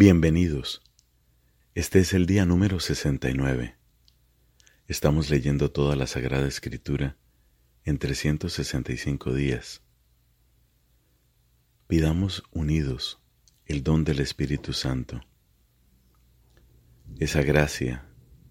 Bienvenidos. 0.00 0.80
Este 1.74 1.98
es 1.98 2.14
el 2.14 2.24
día 2.24 2.46
número 2.46 2.80
69. 2.80 3.76
Estamos 4.86 5.28
leyendo 5.28 5.72
toda 5.72 5.94
la 5.94 6.06
Sagrada 6.06 6.48
Escritura 6.48 7.18
en 7.84 7.98
365 7.98 9.34
días. 9.34 9.82
Pidamos 11.86 12.44
unidos 12.50 13.20
el 13.66 13.82
don 13.82 14.04
del 14.04 14.20
Espíritu 14.20 14.72
Santo, 14.72 15.20
esa 17.18 17.42
gracia, 17.42 18.06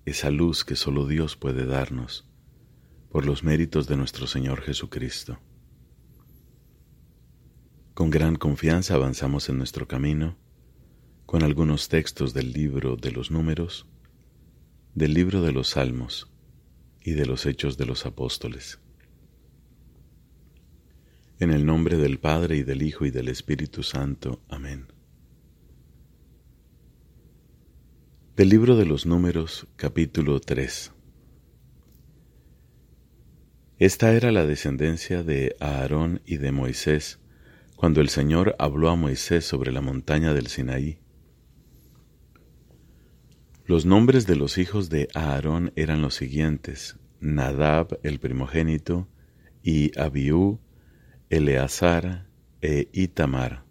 esa 0.05 0.29
luz 0.29 0.63
que 0.63 0.75
solo 0.75 1.07
Dios 1.07 1.35
puede 1.35 1.65
darnos 1.65 2.29
por 3.09 3.25
los 3.25 3.43
méritos 3.43 3.87
de 3.87 3.97
nuestro 3.97 4.27
Señor 4.27 4.61
Jesucristo. 4.61 5.39
Con 7.95 8.11
gran 8.11 8.35
confianza 8.35 8.93
avanzamos 8.93 9.49
en 9.49 9.57
nuestro 9.57 9.87
camino 9.87 10.37
con 11.29 11.43
algunos 11.43 11.89
textos 11.89 12.33
del 12.33 12.53
libro 12.53 12.95
de 12.95 13.11
los 13.11 13.29
números, 13.29 13.85
del 14.95 15.13
libro 15.13 15.43
de 15.43 15.51
los 15.51 15.69
salmos 15.69 16.27
y 17.03 17.11
de 17.11 17.27
los 17.27 17.45
hechos 17.45 17.77
de 17.77 17.85
los 17.85 18.07
apóstoles. 18.07 18.79
En 21.39 21.51
el 21.51 21.67
nombre 21.67 21.97
del 21.97 22.17
Padre 22.17 22.57
y 22.57 22.63
del 22.63 22.81
Hijo 22.81 23.05
y 23.05 23.11
del 23.11 23.27
Espíritu 23.27 23.83
Santo. 23.83 24.41
Amén. 24.49 24.87
Del 28.35 28.49
libro 28.49 28.75
de 28.75 28.87
los 28.87 29.05
números, 29.05 29.67
capítulo 29.75 30.39
3. 30.39 30.93
Esta 33.77 34.13
era 34.13 34.31
la 34.31 34.47
descendencia 34.47 35.21
de 35.21 35.55
Aarón 35.59 36.23
y 36.25 36.37
de 36.37 36.51
Moisés, 36.51 37.19
cuando 37.75 38.01
el 38.01 38.09
Señor 38.09 38.55
habló 38.57 38.89
a 38.89 38.95
Moisés 38.95 39.45
sobre 39.45 39.71
la 39.71 39.81
montaña 39.81 40.33
del 40.33 40.47
Sinaí 40.47 40.97
los 43.69 43.85
nombres 43.85 44.25
de 44.25 44.35
los 44.35 44.57
hijos 44.57 44.89
de 44.89 45.09
Aarón 45.13 45.73
eran 45.75 46.01
los 46.01 46.15
siguientes: 46.15 46.97
Nadab, 47.19 47.99
el 48.01 48.19
primogénito, 48.19 49.07
y 49.61 49.91
Abiú, 49.95 50.59
Eleazar 51.29 52.25
e 52.63 52.89
Itamar. 52.93 53.63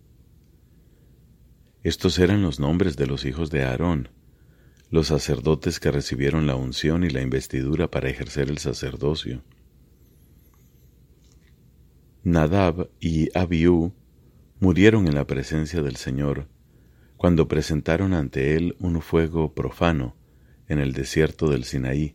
Estos 1.82 2.20
eran 2.20 2.42
los 2.42 2.60
nombres 2.60 2.96
de 2.96 3.08
los 3.08 3.24
hijos 3.24 3.50
de 3.50 3.64
Aarón, 3.64 4.10
los 4.88 5.08
sacerdotes 5.08 5.80
que 5.80 5.90
recibieron 5.90 6.46
la 6.46 6.54
unción 6.54 7.02
y 7.02 7.10
la 7.10 7.20
investidura 7.20 7.90
para 7.90 8.08
ejercer 8.08 8.50
el 8.50 8.58
sacerdocio. 8.58 9.42
Nadab 12.22 12.88
y 13.00 13.36
Abiú 13.36 13.94
murieron 14.60 15.08
en 15.08 15.16
la 15.16 15.26
presencia 15.26 15.82
del 15.82 15.96
Señor 15.96 16.46
cuando 17.18 17.48
presentaron 17.48 18.14
ante 18.14 18.56
él 18.56 18.76
un 18.78 19.02
fuego 19.02 19.52
profano 19.52 20.16
en 20.68 20.78
el 20.78 20.92
desierto 20.92 21.50
del 21.50 21.64
Sinaí. 21.64 22.14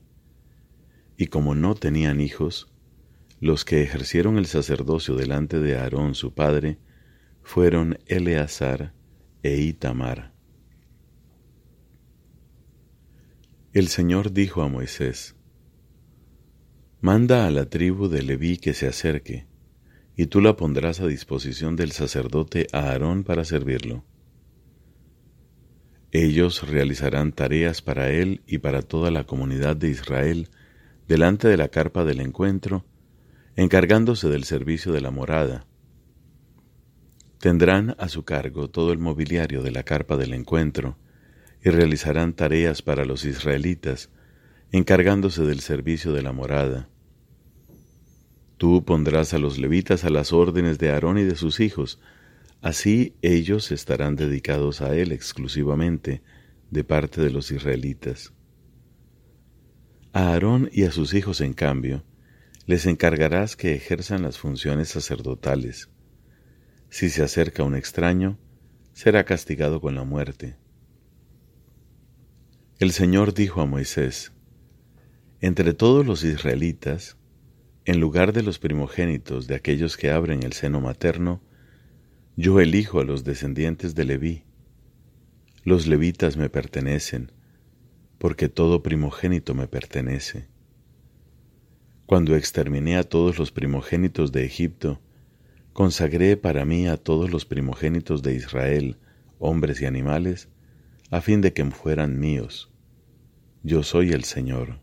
Y 1.18 1.28
como 1.28 1.56
no 1.56 1.76
tenían 1.76 2.22
hijos, 2.22 2.72
los 3.42 3.66
que 3.66 3.82
ejercieron 3.84 4.38
el 4.38 4.46
sacerdocio 4.46 5.16
delante 5.16 5.60
de 5.60 5.78
Aarón 5.78 6.16
su 6.16 6.34
padre 6.34 6.80
fueron 7.42 8.00
Eleazar 8.08 8.94
e 9.44 9.58
Itamar. 9.58 10.34
El 13.74 13.90
Señor 13.90 14.32
dijo 14.32 14.62
a 14.62 14.70
Moisés, 14.70 15.36
Manda 17.02 17.46
a 17.46 17.52
la 17.52 17.70
tribu 17.70 18.08
de 18.08 18.24
Leví 18.24 18.56
que 18.58 18.74
se 18.74 18.88
acerque, 18.88 19.48
y 20.16 20.28
tú 20.28 20.40
la 20.40 20.56
pondrás 20.56 21.02
a 21.02 21.08
disposición 21.08 21.76
del 21.76 21.92
sacerdote 21.92 22.68
Aarón 22.72 23.26
para 23.26 23.44
servirlo. 23.44 24.06
Ellos 26.16 26.70
realizarán 26.70 27.32
tareas 27.32 27.82
para 27.82 28.12
él 28.12 28.44
y 28.46 28.60
para 28.60 28.84
toda 28.84 29.10
la 29.10 29.24
comunidad 29.24 29.76
de 29.76 29.90
Israel 29.90 30.50
delante 31.08 31.48
de 31.48 31.58
la 31.58 31.70
carpa 31.70 32.06
del 32.06 32.20
encuentro, 32.20 32.86
encargándose 33.56 34.30
del 34.30 34.44
servicio 34.44 34.92
de 34.92 35.02
la 35.02 35.10
morada. 35.10 35.66
Tendrán 37.40 37.96
a 37.98 38.10
su 38.10 38.26
cargo 38.26 38.70
todo 38.70 38.94
el 38.94 39.00
mobiliario 39.00 39.64
de 39.64 39.72
la 39.72 39.82
carpa 39.82 40.16
del 40.16 40.36
encuentro 40.36 41.00
y 41.64 41.72
realizarán 41.72 42.34
tareas 42.34 42.84
para 42.84 43.06
los 43.06 43.26
israelitas, 43.26 44.12
encargándose 44.72 45.42
del 45.42 45.62
servicio 45.62 46.14
de 46.14 46.22
la 46.22 46.32
morada. 46.32 46.90
Tú 48.58 48.86
pondrás 48.86 49.34
a 49.34 49.40
los 49.40 49.58
levitas 49.58 50.06
a 50.06 50.12
las 50.12 50.32
órdenes 50.32 50.78
de 50.78 50.92
Aarón 50.92 51.18
y 51.18 51.24
de 51.24 51.36
sus 51.36 51.60
hijos, 51.60 52.00
Así 52.64 53.18
ellos 53.22 53.74
estarán 53.74 54.16
dedicados 54.16 54.82
a 54.82 54.96
Él 54.96 55.12
exclusivamente 55.12 56.24
de 56.72 56.86
parte 56.86 57.20
de 57.20 57.30
los 57.30 57.52
israelitas. 57.52 58.32
A 60.14 60.30
Aarón 60.30 60.70
y 60.72 60.84
a 60.84 60.92
sus 60.92 61.14
hijos, 61.14 61.42
en 61.42 61.52
cambio, 61.52 62.06
les 62.66 62.86
encargarás 62.86 63.58
que 63.58 63.76
ejerzan 63.76 64.22
las 64.22 64.38
funciones 64.38 64.88
sacerdotales. 64.88 65.90
Si 66.90 67.10
se 67.10 67.22
acerca 67.22 67.64
un 67.64 67.76
extraño, 67.76 68.40
será 68.94 69.26
castigado 69.26 69.82
con 69.82 69.94
la 69.96 70.06
muerte. 70.06 70.56
El 72.80 72.94
Señor 72.94 73.34
dijo 73.34 73.60
a 73.60 73.66
Moisés, 73.66 74.32
Entre 75.42 75.74
todos 75.74 76.06
los 76.06 76.24
israelitas, 76.24 77.18
en 77.84 78.00
lugar 78.00 78.32
de 78.32 78.42
los 78.42 78.58
primogénitos 78.58 79.48
de 79.48 79.56
aquellos 79.56 79.98
que 79.98 80.12
abren 80.12 80.44
el 80.44 80.54
seno 80.54 80.80
materno, 80.80 81.42
yo 82.36 82.60
elijo 82.60 83.00
a 83.00 83.04
los 83.04 83.24
descendientes 83.24 83.94
de 83.94 84.06
Leví. 84.06 84.44
Los 85.64 85.86
levitas 85.86 86.36
me 86.36 86.50
pertenecen, 86.50 87.32
porque 88.18 88.50
todo 88.50 88.82
primogénito 88.82 89.54
me 89.54 89.68
pertenece. 89.68 90.48
Cuando 92.06 92.36
exterminé 92.36 92.98
a 92.98 93.04
todos 93.04 93.38
los 93.38 93.52
primogénitos 93.52 94.32
de 94.32 94.46
Egipto, 94.46 95.00
consagré 95.74 96.36
para 96.36 96.66
mí 96.66 96.88
a 96.88 96.98
todos 96.98 97.32
los 97.32 97.46
primogénitos 97.46 98.24
de 98.24 98.36
Israel, 98.36 98.98
hombres 99.38 99.82
y 99.82 99.86
animales, 99.86 100.50
a 101.12 101.22
fin 101.22 101.42
de 101.42 101.54
que 101.54 101.64
fueran 101.70 102.20
míos. 102.20 102.72
Yo 103.62 103.84
soy 103.84 104.12
el 104.12 104.24
Señor. 104.24 104.80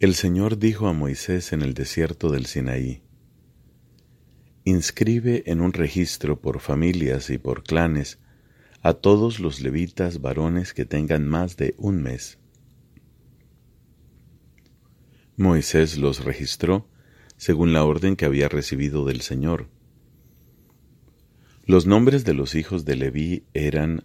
El 0.00 0.14
Señor 0.14 0.58
dijo 0.58 0.88
a 0.88 0.92
Moisés 0.92 1.52
en 1.52 1.62
el 1.62 1.72
desierto 1.72 2.30
del 2.30 2.46
Sinaí, 2.46 3.05
inscribe 4.66 5.44
en 5.46 5.60
un 5.60 5.72
registro 5.72 6.40
por 6.40 6.58
familias 6.58 7.30
y 7.30 7.38
por 7.38 7.62
clanes 7.62 8.18
a 8.82 8.94
todos 8.94 9.38
los 9.38 9.60
levitas 9.60 10.20
varones 10.20 10.74
que 10.74 10.84
tengan 10.84 11.28
más 11.28 11.56
de 11.56 11.76
un 11.78 12.02
mes. 12.02 12.40
Moisés 15.36 15.98
los 15.98 16.24
registró 16.24 16.88
según 17.36 17.72
la 17.72 17.84
orden 17.84 18.16
que 18.16 18.24
había 18.24 18.48
recibido 18.48 19.04
del 19.04 19.20
Señor. 19.20 19.68
Los 21.64 21.86
nombres 21.86 22.24
de 22.24 22.34
los 22.34 22.56
hijos 22.56 22.84
de 22.84 22.96
Leví 22.96 23.44
eran 23.54 24.02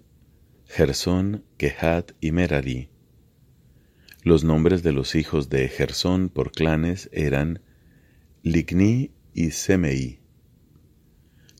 Gersón, 0.68 1.44
Kehat 1.58 2.12
y 2.22 2.32
Merari. 2.32 2.90
Los 4.24 4.44
nombres 4.44 4.84
de 4.84 4.92
los 4.92 5.16
hijos 5.16 5.50
de 5.50 5.68
Gersón 5.70 6.30
por 6.30 6.52
clanes 6.52 7.10
eran 7.14 7.62
Ligni 8.44 9.12
y 9.34 9.52
Semei. 9.52 10.21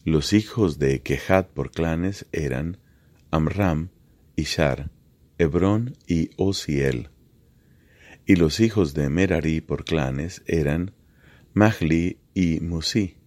Los 0.04 0.34
hijos 0.34 0.80
de 0.80 1.02
Kehat 1.04 1.50
por 1.50 1.70
clanes 1.70 2.26
eran 2.32 2.80
Amram, 3.30 3.90
Ishar, 4.36 4.90
Hebrón 5.38 5.96
y 6.08 6.32
Osiel. 6.38 7.10
Y 8.26 8.36
los 8.36 8.62
hijos 8.62 8.96
de 8.96 9.10
Merari 9.10 9.62
por 9.62 9.86
clanes 9.86 10.42
eran 10.48 10.96
Mahli 11.54 12.18
y 12.34 12.62
Musi. 12.62 13.18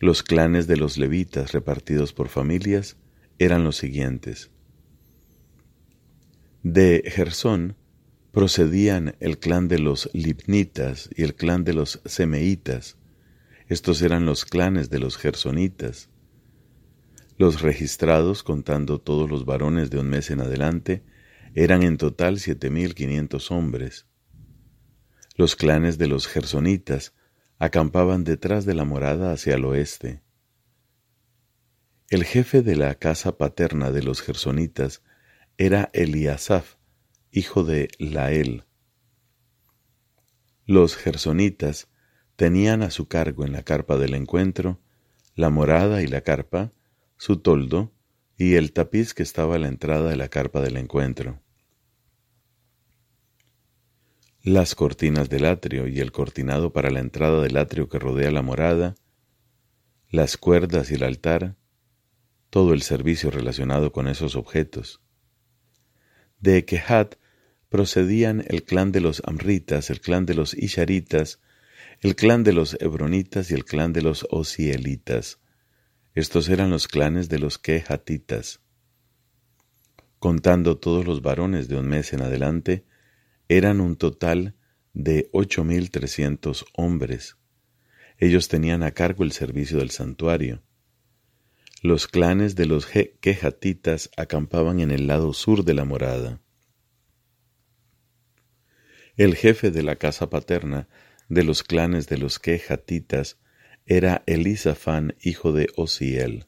Los 0.00 0.22
clanes 0.22 0.66
de 0.66 0.78
los 0.78 0.96
levitas 0.96 1.52
repartidos 1.52 2.14
por 2.14 2.28
familias 2.28 2.96
eran 3.38 3.62
los 3.62 3.76
siguientes. 3.76 4.50
De 6.62 7.02
Gersón 7.06 7.76
procedían 8.30 9.16
el 9.20 9.38
clan 9.38 9.68
de 9.68 9.78
los 9.78 10.08
Libnitas 10.14 11.10
y 11.14 11.24
el 11.24 11.34
clan 11.34 11.62
de 11.64 11.74
los 11.74 12.00
Semeitas, 12.06 12.96
estos 13.68 14.02
eran 14.02 14.26
los 14.26 14.44
clanes 14.44 14.90
de 14.90 14.98
los 14.98 15.16
gersonitas. 15.16 16.10
Los 17.38 17.62
registrados, 17.62 18.42
contando 18.42 19.00
todos 19.00 19.30
los 19.30 19.44
varones 19.44 19.90
de 19.90 19.98
un 19.98 20.08
mes 20.08 20.30
en 20.30 20.40
adelante, 20.40 21.04
eran 21.54 21.82
en 21.82 21.96
total 21.96 22.38
siete 22.38 22.70
mil 22.70 22.94
quinientos 22.94 23.50
hombres. 23.50 24.06
Los 25.36 25.56
clanes 25.56 25.98
de 25.98 26.08
los 26.08 26.26
gersonitas 26.26 27.14
acampaban 27.58 28.24
detrás 28.24 28.64
de 28.64 28.74
la 28.74 28.84
morada 28.84 29.32
hacia 29.32 29.54
el 29.54 29.64
oeste. 29.64 30.22
El 32.10 32.24
jefe 32.24 32.62
de 32.62 32.76
la 32.76 32.94
casa 32.96 33.38
paterna 33.38 33.90
de 33.90 34.02
los 34.02 34.20
gersonitas 34.20 35.02
era 35.56 35.88
Eliasaf, 35.92 36.76
hijo 37.30 37.64
de 37.64 37.88
Lael. 37.98 38.64
Los 40.66 40.96
gersonitas 40.96 41.88
tenían 42.36 42.82
a 42.82 42.90
su 42.90 43.08
cargo 43.08 43.44
en 43.44 43.52
la 43.52 43.62
carpa 43.62 43.96
del 43.96 44.14
encuentro, 44.14 44.80
la 45.34 45.50
morada 45.50 46.02
y 46.02 46.06
la 46.06 46.22
carpa, 46.22 46.72
su 47.16 47.38
toldo 47.38 47.92
y 48.36 48.54
el 48.54 48.72
tapiz 48.72 49.14
que 49.14 49.22
estaba 49.22 49.56
a 49.56 49.58
la 49.58 49.68
entrada 49.68 50.10
de 50.10 50.16
la 50.16 50.28
carpa 50.28 50.60
del 50.60 50.76
encuentro. 50.76 51.40
Las 54.42 54.74
cortinas 54.74 55.28
del 55.28 55.46
atrio 55.46 55.86
y 55.86 56.00
el 56.00 56.10
cortinado 56.10 56.72
para 56.72 56.90
la 56.90 57.00
entrada 57.00 57.40
del 57.42 57.56
atrio 57.56 57.88
que 57.88 58.00
rodea 58.00 58.32
la 58.32 58.42
morada, 58.42 58.96
las 60.10 60.36
cuerdas 60.36 60.90
y 60.90 60.94
el 60.94 61.04
altar, 61.04 61.56
todo 62.50 62.74
el 62.74 62.82
servicio 62.82 63.30
relacionado 63.30 63.92
con 63.92 64.08
esos 64.08 64.34
objetos. 64.34 65.00
De 66.40 66.64
Kehat 66.64 67.14
procedían 67.68 68.44
el 68.48 68.64
clan 68.64 68.90
de 68.90 69.00
los 69.00 69.22
Amritas, 69.24 69.88
el 69.90 70.00
clan 70.00 70.26
de 70.26 70.34
los 70.34 70.54
Isharitas, 70.54 71.40
el 72.02 72.16
clan 72.16 72.42
de 72.42 72.52
los 72.52 72.76
Hebronitas 72.80 73.52
y 73.52 73.54
el 73.54 73.64
clan 73.64 73.92
de 73.92 74.02
los 74.02 74.26
Osielitas. 74.28 75.38
Estos 76.16 76.48
eran 76.48 76.68
los 76.68 76.88
clanes 76.88 77.28
de 77.28 77.38
los 77.38 77.58
Kehatitas. 77.58 78.60
Contando 80.18 80.78
todos 80.78 81.06
los 81.06 81.22
varones 81.22 81.68
de 81.68 81.76
un 81.76 81.86
mes 81.86 82.12
en 82.12 82.22
adelante, 82.22 82.84
eran 83.48 83.80
un 83.80 83.94
total 83.94 84.56
de 84.92 85.30
ocho 85.32 85.62
mil 85.62 85.92
trescientos 85.92 86.66
hombres. 86.74 87.36
Ellos 88.18 88.48
tenían 88.48 88.82
a 88.82 88.90
cargo 88.90 89.22
el 89.22 89.30
servicio 89.30 89.78
del 89.78 89.90
santuario. 89.90 90.60
Los 91.82 92.08
clanes 92.08 92.56
de 92.56 92.66
los 92.66 92.86
Kehatitas 93.20 94.10
acampaban 94.16 94.80
en 94.80 94.90
el 94.90 95.06
lado 95.06 95.32
sur 95.32 95.64
de 95.64 95.74
la 95.74 95.84
morada. 95.84 96.40
El 99.16 99.36
jefe 99.36 99.70
de 99.70 99.84
la 99.84 99.96
casa 99.96 100.30
paterna 100.30 100.88
de 101.32 101.44
los 101.44 101.62
clanes 101.62 102.08
de 102.08 102.18
los 102.18 102.38
Quejatitas 102.38 103.38
era 103.86 104.22
Elisafán, 104.26 105.16
hijo 105.22 105.54
de 105.54 105.70
Osiel. 105.76 106.44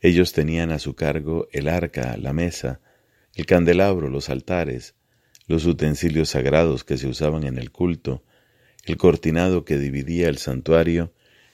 Ellos 0.00 0.32
tenían 0.32 0.70
a 0.70 0.78
su 0.78 0.94
cargo 0.94 1.48
el 1.52 1.68
arca, 1.68 2.16
la 2.16 2.32
mesa, 2.32 2.80
el 3.34 3.44
candelabro, 3.44 4.08
los 4.08 4.30
altares, 4.30 4.94
los 5.48 5.66
utensilios 5.66 6.30
sagrados 6.30 6.82
que 6.82 6.96
se 6.96 7.08
usaban 7.08 7.44
en 7.44 7.58
el 7.58 7.70
culto, 7.70 8.24
el 8.84 8.96
cortinado 8.96 9.66
que 9.66 9.76
dividía 9.76 10.30
el 10.30 10.38
santuario 10.38 11.12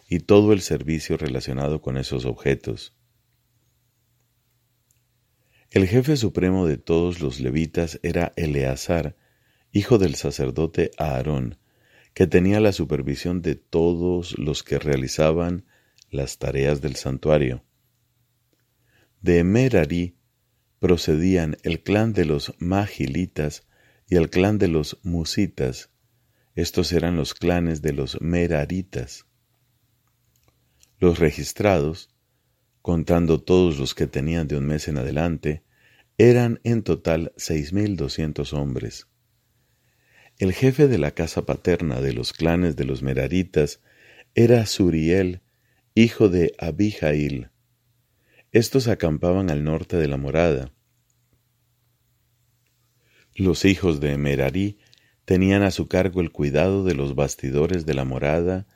y 0.09 0.21
todo 0.21 0.53
el 0.53 0.61
servicio 0.61 1.17
relacionado 1.17 1.83
con 1.83 1.97
esos 1.97 2.27
objetos. 2.27 2.95
El 5.73 5.89
jefe 5.89 6.17
supremo 6.17 6.65
de 6.65 6.79
todos 6.79 7.19
los 7.19 7.41
levitas 7.41 7.99
era 8.05 8.33
Eleazar, 8.37 9.17
hijo 9.73 9.99
del 9.99 10.15
sacerdote 10.15 10.93
Aarón, 10.97 11.59
que 12.19 12.27
tenía 12.27 12.59
la 12.59 12.73
supervisión 12.73 13.43
de 13.43 13.55
todos 13.55 14.37
los 14.41 14.65
que 14.65 14.81
realizaban 14.81 15.67
las 16.11 16.39
tareas 16.39 16.81
del 16.81 16.97
santuario. 16.97 17.63
De 19.21 19.45
Merari 19.45 20.17
procedían 20.81 21.59
el 21.63 21.81
clan 21.81 22.15
de 22.15 22.25
los 22.25 22.55
Magilitas 22.59 23.69
y 24.09 24.17
el 24.17 24.31
clan 24.31 24.59
de 24.59 24.67
los 24.67 24.99
Musitas. 25.05 25.93
Estos 26.57 26.93
eran 26.93 27.17
los 27.17 27.35
clanes 27.35 27.83
de 27.83 27.93
los 27.93 28.21
Meraritas. 28.21 29.27
Los 30.99 31.21
registrados, 31.21 32.11
contando 32.83 33.41
todos 33.41 33.79
los 33.79 33.95
que 33.95 34.09
tenían 34.09 34.49
de 34.49 34.57
un 34.57 34.67
mes 34.67 34.89
en 34.89 34.99
adelante, 34.99 35.63
eran 36.17 36.59
en 36.65 36.83
total 36.83 37.33
seis 37.37 37.73
mil 37.73 37.95
doscientos 37.95 38.53
hombres. 38.55 39.08
El 40.39 40.53
jefe 40.53 40.87
de 40.87 40.99
la 40.99 41.11
casa 41.11 41.45
paterna 41.45 42.01
de 42.01 42.13
los 42.13 42.33
clanes 42.33 42.77
de 42.77 42.85
los 42.85 43.03
Meraritas 43.03 43.81
era 44.37 44.65
Suriel, 44.67 45.41
hijo 45.97 46.29
de 46.29 46.55
Abijail. 46.59 47.51
Estos 48.53 48.87
acampaban 48.87 49.51
al 49.51 49.65
norte 49.65 49.97
de 49.97 50.07
la 50.07 50.17
morada. 50.17 50.73
Los 53.35 53.65
hijos 53.65 53.99
de 53.99 54.17
Merarí 54.17 54.79
tenían 55.25 55.65
a 55.65 55.73
su 55.73 55.89
cargo 55.89 56.21
el 56.21 56.31
cuidado 56.31 56.85
de 56.85 56.95
los 56.95 57.17
bastidores 57.17 57.85
de 57.85 57.95
la 57.95 58.05
morada, 58.05 58.69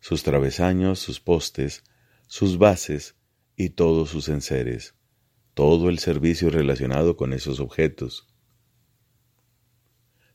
sus 0.00 0.22
travesaños, 0.22 1.00
sus 1.00 1.20
postes, 1.20 1.84
sus 2.28 2.56
bases 2.56 3.14
y 3.56 3.70
todos 3.70 4.08
sus 4.08 4.30
enseres, 4.30 4.94
todo 5.52 5.90
el 5.90 5.98
servicio 5.98 6.48
relacionado 6.48 7.18
con 7.18 7.34
esos 7.34 7.60
objetos. 7.60 8.29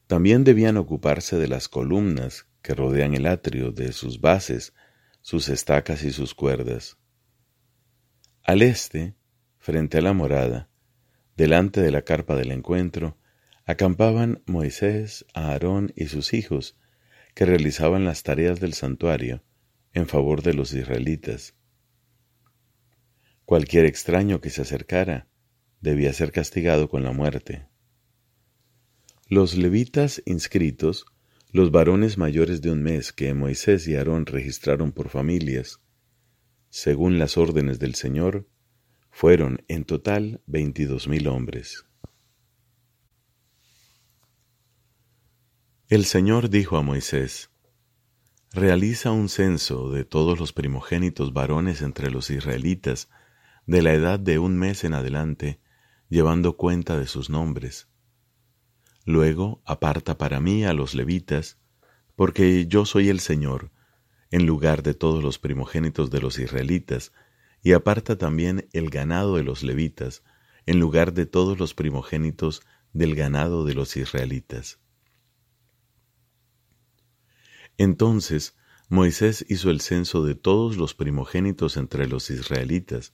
También 0.07 0.43
debían 0.43 0.77
ocuparse 0.77 1.37
de 1.37 1.47
las 1.47 1.67
columnas 1.67 2.47
que 2.61 2.75
rodean 2.75 3.13
el 3.13 3.25
atrio, 3.25 3.71
de 3.71 3.91
sus 3.91 4.21
bases, 4.21 4.73
sus 5.21 5.49
estacas 5.49 6.03
y 6.03 6.11
sus 6.11 6.35
cuerdas. 6.35 6.97
Al 8.43 8.61
este, 8.61 9.15
frente 9.57 9.97
a 9.97 10.01
la 10.01 10.13
morada, 10.13 10.69
delante 11.35 11.81
de 11.81 11.91
la 11.91 12.03
carpa 12.03 12.35
del 12.35 12.51
encuentro, 12.51 13.17
acampaban 13.65 14.43
Moisés, 14.45 15.25
Aarón 15.33 15.91
y 15.95 16.05
sus 16.07 16.33
hijos, 16.33 16.77
que 17.33 17.45
realizaban 17.45 18.05
las 18.05 18.23
tareas 18.23 18.59
del 18.59 18.73
santuario 18.73 19.43
en 19.93 20.07
favor 20.07 20.43
de 20.43 20.53
los 20.53 20.73
israelitas. 20.73 21.55
Cualquier 23.45 23.85
extraño 23.85 24.41
que 24.41 24.49
se 24.49 24.61
acercara 24.61 25.27
debía 25.81 26.13
ser 26.13 26.31
castigado 26.31 26.89
con 26.89 27.03
la 27.03 27.11
muerte. 27.11 27.67
Los 29.27 29.55
levitas 29.55 30.21
inscritos, 30.27 31.07
los 31.49 31.71
varones 31.71 32.19
mayores 32.19 32.61
de 32.61 32.69
un 32.69 32.83
mes 32.83 33.11
que 33.11 33.33
Moisés 33.33 33.87
y 33.87 33.95
Aarón 33.95 34.27
registraron 34.27 34.91
por 34.91 35.09
familias, 35.09 35.79
según 36.69 37.17
las 37.17 37.35
órdenes 37.35 37.79
del 37.79 37.95
Señor, 37.95 38.47
fueron 39.09 39.65
en 39.67 39.83
total 39.83 40.43
veintidós 40.45 41.07
mil 41.07 41.27
hombres. 41.27 41.87
El 45.87 46.05
Señor 46.05 46.51
dijo 46.51 46.77
a 46.77 46.83
Moisés, 46.83 47.49
Realiza 48.51 49.11
un 49.11 49.29
censo 49.29 49.89
de 49.89 50.05
todos 50.05 50.39
los 50.39 50.53
primogénitos 50.53 51.33
varones 51.33 51.81
entre 51.81 52.11
los 52.11 52.29
israelitas 52.29 53.09
de 53.65 53.81
la 53.81 53.95
edad 53.95 54.19
de 54.19 54.37
un 54.37 54.55
mes 54.55 54.83
en 54.83 54.93
adelante, 54.93 55.59
llevando 56.09 56.57
cuenta 56.57 56.99
de 56.99 57.07
sus 57.07 57.31
nombres 57.31 57.87
Luego 59.05 59.61
aparta 59.65 60.17
para 60.17 60.39
mí 60.39 60.65
a 60.65 60.73
los 60.73 60.95
levitas, 60.95 61.59
porque 62.15 62.65
yo 62.67 62.85
soy 62.85 63.09
el 63.09 63.19
Señor, 63.19 63.71
en 64.31 64.47
lugar 64.47 64.81
de 64.81 64.95
todos 64.95 65.23
los 65.23 65.37
primogénitos 65.37 66.09
de 66.09 66.19
los 66.19 66.39
israelitas, 66.39 67.13
y 67.61 67.73
aparta 67.73 68.17
también 68.17 68.67
el 68.73 68.89
ganado 68.89 69.35
de 69.35 69.43
los 69.43 69.63
levitas, 69.63 70.23
en 70.65 70.79
lugar 70.79 71.13
de 71.13 71.27
todos 71.27 71.59
los 71.59 71.75
primogénitos 71.75 72.61
del 72.93 73.15
ganado 73.15 73.63
de 73.63 73.75
los 73.75 73.95
israelitas. 73.95 74.79
Entonces 77.77 78.55
Moisés 78.89 79.45
hizo 79.49 79.69
el 79.69 79.81
censo 79.81 80.23
de 80.23 80.35
todos 80.35 80.77
los 80.77 80.93
primogénitos 80.93 81.77
entre 81.77 82.07
los 82.07 82.29
israelitas, 82.29 83.13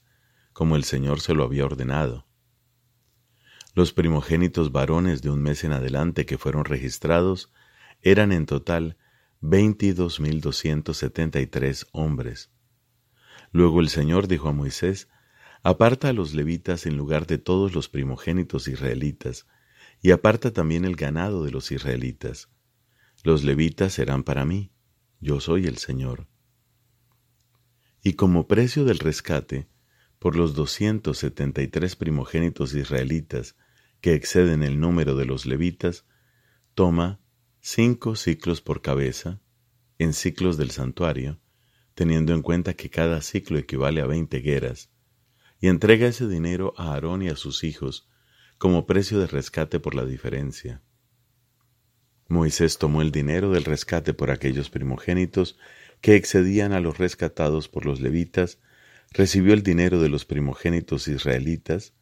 como 0.52 0.76
el 0.76 0.84
Señor 0.84 1.20
se 1.20 1.34
lo 1.34 1.44
había 1.44 1.64
ordenado. 1.64 2.26
Los 3.74 3.92
primogénitos 3.94 4.70
varones 4.70 5.22
de 5.22 5.30
un 5.30 5.42
mes 5.42 5.64
en 5.64 5.72
adelante 5.72 6.26
que 6.26 6.36
fueron 6.36 6.64
registrados 6.66 7.50
eran 8.02 8.30
en 8.32 8.44
total 8.44 8.98
veintidós 9.40 10.20
mil 10.20 10.40
doscientos 10.40 10.98
setenta 10.98 11.40
y 11.40 11.46
tres 11.46 11.86
hombres. 11.92 12.50
Luego 13.50 13.80
el 13.80 13.88
Señor 13.88 14.28
dijo 14.28 14.48
a 14.48 14.52
Moisés, 14.52 15.08
Aparta 15.62 16.08
a 16.08 16.12
los 16.12 16.34
levitas 16.34 16.86
en 16.86 16.96
lugar 16.96 17.26
de 17.26 17.38
todos 17.38 17.72
los 17.72 17.88
primogénitos 17.88 18.68
israelitas, 18.68 19.46
y 20.02 20.10
aparta 20.10 20.52
también 20.52 20.84
el 20.84 20.96
ganado 20.96 21.44
de 21.44 21.52
los 21.52 21.70
israelitas. 21.70 22.48
Los 23.22 23.44
levitas 23.44 23.92
serán 23.92 24.24
para 24.24 24.44
mí, 24.44 24.72
yo 25.20 25.40
soy 25.40 25.66
el 25.66 25.78
Señor. 25.78 26.26
Y 28.02 28.14
como 28.14 28.48
precio 28.48 28.84
del 28.84 28.98
rescate, 28.98 29.68
por 30.18 30.36
los 30.36 30.54
doscientos 30.54 31.18
setenta 31.18 31.62
y 31.62 31.68
tres 31.68 31.94
primogénitos 31.96 32.74
israelitas 32.74 33.56
que 34.02 34.14
exceden 34.14 34.64
el 34.64 34.80
número 34.80 35.14
de 35.16 35.24
los 35.24 35.46
levitas, 35.46 36.04
toma 36.74 37.20
cinco 37.60 38.16
ciclos 38.16 38.60
por 38.60 38.82
cabeza 38.82 39.40
en 39.98 40.12
ciclos 40.12 40.56
del 40.56 40.72
santuario, 40.72 41.38
teniendo 41.94 42.34
en 42.34 42.42
cuenta 42.42 42.74
que 42.74 42.90
cada 42.90 43.22
ciclo 43.22 43.58
equivale 43.58 44.00
a 44.00 44.06
veinte 44.06 44.40
gueras, 44.40 44.90
y 45.60 45.68
entrega 45.68 46.08
ese 46.08 46.26
dinero 46.26 46.74
a 46.76 46.92
Aarón 46.92 47.22
y 47.22 47.28
a 47.28 47.36
sus 47.36 47.62
hijos 47.62 48.10
como 48.58 48.86
precio 48.86 49.20
de 49.20 49.28
rescate 49.28 49.78
por 49.78 49.94
la 49.94 50.04
diferencia. 50.04 50.82
Moisés 52.26 52.78
tomó 52.78 53.02
el 53.02 53.12
dinero 53.12 53.52
del 53.52 53.64
rescate 53.64 54.14
por 54.14 54.32
aquellos 54.32 54.68
primogénitos 54.68 55.56
que 56.00 56.16
excedían 56.16 56.72
a 56.72 56.80
los 56.80 56.98
rescatados 56.98 57.68
por 57.68 57.86
los 57.86 58.00
levitas, 58.00 58.58
recibió 59.12 59.54
el 59.54 59.62
dinero 59.62 60.00
de 60.00 60.08
los 60.08 60.24
primogénitos 60.24 61.06
israelitas, 61.06 61.94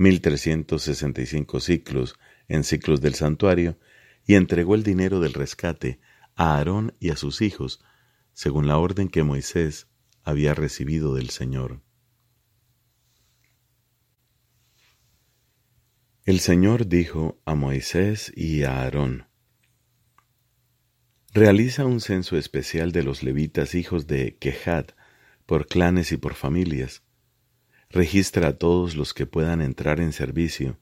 1365 0.00 1.60
ciclos 1.60 2.18
en 2.48 2.64
ciclos 2.64 3.02
del 3.02 3.14
santuario 3.14 3.78
y 4.24 4.34
entregó 4.34 4.74
el 4.74 4.82
dinero 4.82 5.20
del 5.20 5.34
rescate 5.34 6.00
a 6.36 6.56
Aarón 6.56 6.96
y 7.00 7.10
a 7.10 7.16
sus 7.16 7.42
hijos, 7.42 7.84
según 8.32 8.66
la 8.66 8.78
orden 8.78 9.10
que 9.10 9.24
Moisés 9.24 9.88
había 10.22 10.54
recibido 10.54 11.14
del 11.14 11.28
Señor. 11.28 11.82
El 16.24 16.40
Señor 16.40 16.86
dijo 16.86 17.38
a 17.44 17.54
Moisés 17.54 18.32
y 18.34 18.62
a 18.62 18.80
Aarón, 18.80 19.26
Realiza 21.34 21.84
un 21.84 22.00
censo 22.00 22.38
especial 22.38 22.90
de 22.92 23.02
los 23.02 23.22
levitas 23.22 23.74
hijos 23.74 24.06
de 24.06 24.38
Quejad, 24.38 24.86
por 25.44 25.66
clanes 25.66 26.10
y 26.10 26.16
por 26.16 26.32
familias 26.32 27.02
Registra 27.90 28.48
a 28.48 28.52
todos 28.56 28.94
los 28.94 29.14
que 29.14 29.26
puedan 29.26 29.60
entrar 29.60 30.00
en 30.00 30.12
servicio 30.12 30.78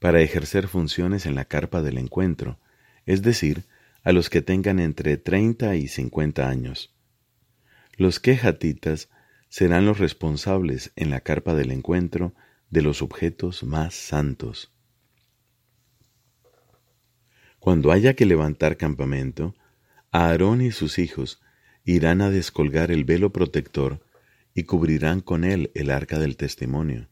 para 0.00 0.20
ejercer 0.20 0.66
funciones 0.66 1.24
en 1.26 1.36
la 1.36 1.44
carpa 1.44 1.80
del 1.80 1.96
encuentro, 1.96 2.58
es 3.06 3.22
decir, 3.22 3.64
a 4.02 4.12
los 4.12 4.30
que 4.30 4.42
tengan 4.42 4.80
entre 4.80 5.16
treinta 5.16 5.76
y 5.76 5.86
cincuenta 5.86 6.48
años. 6.48 6.92
Los 7.96 8.18
quejatitas 8.18 9.08
serán 9.48 9.84
los 9.84 9.98
responsables 9.98 10.92
en 10.96 11.10
la 11.10 11.20
carpa 11.20 11.54
del 11.54 11.70
encuentro 11.70 12.34
de 12.70 12.82
los 12.82 13.02
objetos 13.02 13.62
más 13.62 13.94
santos. 13.94 14.72
Cuando 17.58 17.92
haya 17.92 18.14
que 18.14 18.26
levantar 18.26 18.76
campamento, 18.76 19.54
Aarón 20.10 20.62
y 20.62 20.72
sus 20.72 20.98
hijos 20.98 21.40
irán 21.84 22.22
a 22.22 22.30
descolgar 22.30 22.90
el 22.90 23.04
velo 23.04 23.30
protector 23.32 24.00
y 24.54 24.64
cubrirán 24.64 25.20
con 25.20 25.44
él 25.44 25.70
el 25.74 25.90
arca 25.90 26.18
del 26.18 26.36
testimonio. 26.36 27.08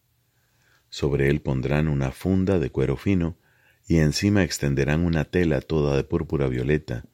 Sobre 0.91 1.29
él 1.29 1.41
pondrán 1.41 1.89
una 1.89 2.13
funda 2.13 2.59
de 2.59 2.71
cuero 2.71 2.97
fino 2.97 3.39
y 3.87 3.99
encima 3.99 4.43
extenderán 4.43 5.05
una 5.05 5.25
tela 5.25 5.61
toda 5.61 5.97
de 5.97 6.05
púrpura 6.05 6.49
violeta. 6.49 7.05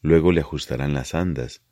Luego 0.00 0.32
le 0.32 0.40
ajustarán 0.40 0.94
las 0.94 1.14
andas. 1.14 1.62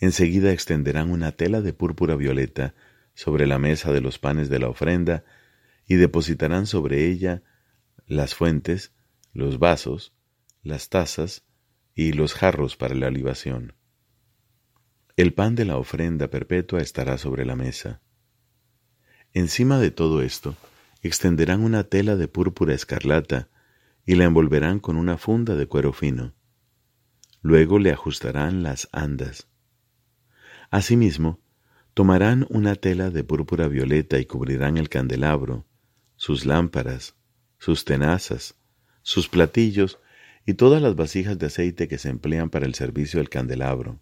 Enseguida 0.00 0.52
extenderán 0.52 1.10
una 1.10 1.32
tela 1.32 1.60
de 1.62 1.72
púrpura 1.72 2.16
violeta 2.16 2.74
sobre 3.14 3.46
la 3.46 3.58
mesa 3.58 3.92
de 3.92 4.00
los 4.00 4.18
panes 4.18 4.48
de 4.48 4.58
la 4.58 4.68
ofrenda 4.68 5.24
y 5.86 5.96
depositarán 5.96 6.66
sobre 6.66 7.06
ella 7.06 7.42
las 8.06 8.34
fuentes, 8.34 8.92
los 9.32 9.58
vasos, 9.58 10.12
las 10.62 10.88
tazas 10.88 11.44
y 11.94 12.12
los 12.12 12.34
jarros 12.34 12.76
para 12.76 12.94
la 12.94 13.10
libación. 13.10 13.74
El 15.16 15.32
pan 15.32 15.54
de 15.54 15.64
la 15.64 15.78
ofrenda 15.78 16.28
perpetua 16.28 16.80
estará 16.80 17.16
sobre 17.16 17.46
la 17.46 17.56
mesa. 17.56 18.02
Encima 19.32 19.78
de 19.78 19.90
todo 19.90 20.20
esto, 20.20 20.56
extenderán 21.00 21.64
una 21.64 21.84
tela 21.84 22.16
de 22.16 22.28
púrpura 22.28 22.74
escarlata 22.74 23.48
y 24.04 24.16
la 24.16 24.24
envolverán 24.24 24.78
con 24.78 24.96
una 24.98 25.16
funda 25.16 25.54
de 25.54 25.66
cuero 25.66 25.94
fino. 25.94 26.34
Luego 27.40 27.78
le 27.78 27.92
ajustarán 27.92 28.62
las 28.62 28.90
andas. 28.92 29.48
Asimismo, 30.70 31.40
tomarán 31.94 32.46
una 32.50 32.74
tela 32.74 33.08
de 33.08 33.24
púrpura 33.24 33.68
violeta 33.68 34.18
y 34.18 34.26
cubrirán 34.26 34.76
el 34.76 34.90
candelabro, 34.90 35.64
sus 36.16 36.44
lámparas, 36.44 37.16
sus 37.58 37.86
tenazas, 37.86 38.56
sus 39.00 39.30
platillos 39.30 39.98
y 40.44 40.54
todas 40.54 40.82
las 40.82 40.94
vasijas 40.94 41.38
de 41.38 41.46
aceite 41.46 41.88
que 41.88 41.96
se 41.96 42.10
emplean 42.10 42.50
para 42.50 42.66
el 42.66 42.74
servicio 42.74 43.18
del 43.18 43.30
candelabro. 43.30 43.98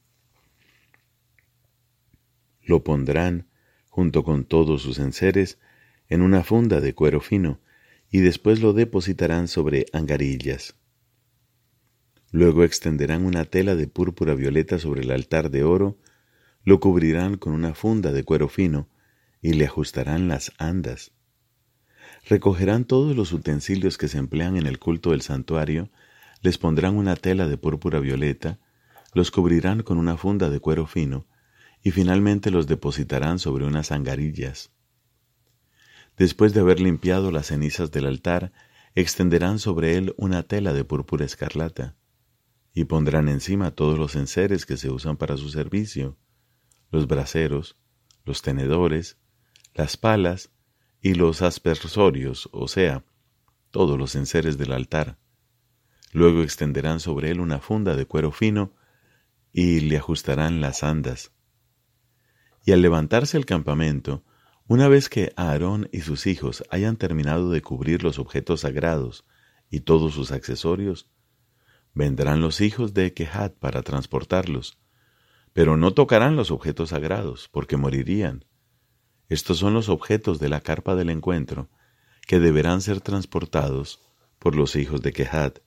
Lo 2.65 2.83
pondrán, 2.83 3.49
junto 3.91 4.25
con 4.25 4.45
todos 4.45 4.83
sus 4.83 4.99
enseres, 4.99 5.59
en 6.09 6.23
una 6.23 6.43
funda 6.43 6.81
de 6.81 6.95
cuero 6.95 7.21
fino, 7.21 7.61
y 8.11 8.21
después 8.21 8.61
lo 8.61 8.73
depositarán 8.73 9.49
sobre 9.49 9.87
angarillas. 9.93 10.77
Luego 12.31 12.65
extenderán 12.65 13.25
una 13.25 13.45
tela 13.45 13.77
de 13.77 13.87
púrpura 13.87 14.35
violeta 14.35 14.79
sobre 14.79 15.03
el 15.03 15.11
altar 15.11 15.51
de 15.51 15.63
oro, 15.63 15.99
lo 16.65 16.81
cubrirán 16.81 17.37
con 17.37 17.53
una 17.53 17.75
funda 17.75 18.13
de 18.13 18.25
cuero 18.25 18.49
fino 18.49 18.89
y 19.43 19.53
le 19.53 19.67
ajustarán 19.67 20.27
las 20.27 20.53
andas. 20.59 21.13
Recogerán 22.27 22.87
todos 22.87 23.15
los 23.15 23.33
utensilios 23.33 23.99
que 23.99 24.09
se 24.09 24.19
emplean 24.19 24.57
en 24.57 24.67
el 24.67 24.79
culto 24.79 25.11
del 25.11 25.21
santuario, 25.21 25.91
les 26.41 26.59
pondrán 26.59 26.97
una 26.97 27.17
tela 27.17 27.47
de 27.47 27.59
púrpura 27.59 28.01
violeta, 28.01 28.59
los 29.13 29.31
cubrirán 29.31 29.83
con 29.83 29.99
una 29.99 30.17
funda 30.17 30.49
de 30.51 30.61
cuero 30.61 30.87
fino 30.87 31.27
y 31.85 31.91
finalmente 31.91 32.51
los 32.51 32.67
depositarán 32.67 33.39
sobre 33.39 33.67
unas 33.67 33.93
angarillas. 33.93 34.73
Después 36.17 36.55
de 36.55 36.61
haber 36.61 36.81
limpiado 36.81 37.31
las 37.31 37.49
cenizas 37.49 37.93
del 37.93 38.07
altar, 38.07 38.53
extenderán 38.95 39.59
sobre 39.59 39.99
él 39.99 40.15
una 40.17 40.45
tela 40.45 40.73
de 40.73 40.85
púrpura 40.85 41.27
escarlata, 41.27 41.95
y 42.73 42.87
pondrán 42.87 43.29
encima 43.29 43.73
todos 43.73 43.99
los 43.99 44.17
enseres 44.17 44.65
que 44.65 44.79
se 44.79 44.91
usan 44.91 45.19
para 45.19 45.37
su 45.37 45.51
servicio, 45.51 46.17
los 46.91 47.07
braseros, 47.07 47.77
los 48.25 48.41
tenedores, 48.41 49.19
las 49.75 49.99
palas 49.99 50.51
y 51.03 51.15
los 51.15 51.43
aspersorios, 51.43 52.49
o 52.53 52.67
sea, 52.67 53.05
todos 53.71 53.99
los 53.99 54.15
enseres 54.15 54.57
del 54.57 54.73
altar. 54.73 55.19
Luego 56.13 56.43
extenderán 56.43 56.99
sobre 56.99 57.31
él 57.31 57.41
una 57.41 57.61
funda 57.61 57.95
de 57.95 58.07
cuero 58.07 58.33
fino 58.33 58.73
y 59.53 59.81
le 59.81 59.99
ajustarán 59.99 60.63
las 60.63 60.83
andas. 60.83 61.34
Y 62.65 62.73
al 62.73 62.83
levantarse 62.83 63.37
el 63.37 63.47
campamento, 63.47 64.25
una 64.67 64.89
vez 64.89 65.11
que 65.11 65.33
Aarón 65.37 65.89
y 65.93 66.01
sus 66.01 66.27
hijos 66.27 66.65
hayan 66.71 66.97
terminado 66.97 67.51
de 67.51 67.61
cubrir 67.61 68.03
los 68.03 68.19
objetos 68.19 68.61
sagrados 68.61 69.27
y 69.69 69.81
todos 69.81 70.15
sus 70.15 70.33
accesorios, 70.33 71.11
vendrán 71.93 72.41
los 72.41 72.63
hijos 72.63 72.95
de 72.95 73.13
Kehat 73.13 73.55
para 73.59 73.83
transportarlos, 73.83 74.79
pero 75.53 75.77
no 75.77 75.93
tocarán 75.93 76.37
los 76.37 76.51
objetos 76.51 76.91
sagrados, 76.91 77.49
porque 77.53 77.77
morirían. 77.77 78.47
Estos 79.29 79.59
son 79.59 79.75
los 79.75 79.89
objetos 79.91 80.39
de 80.39 80.49
la 80.49 80.61
carpa 80.61 80.95
del 80.95 81.11
encuentro, 81.11 81.69
que 82.27 82.41
deberán 82.41 82.81
ser 82.81 83.01
transportados 83.01 84.01
por 84.39 84.57
los 84.57 84.75
hijos 84.77 85.03
de 85.03 85.13
Kehat. 85.13 85.59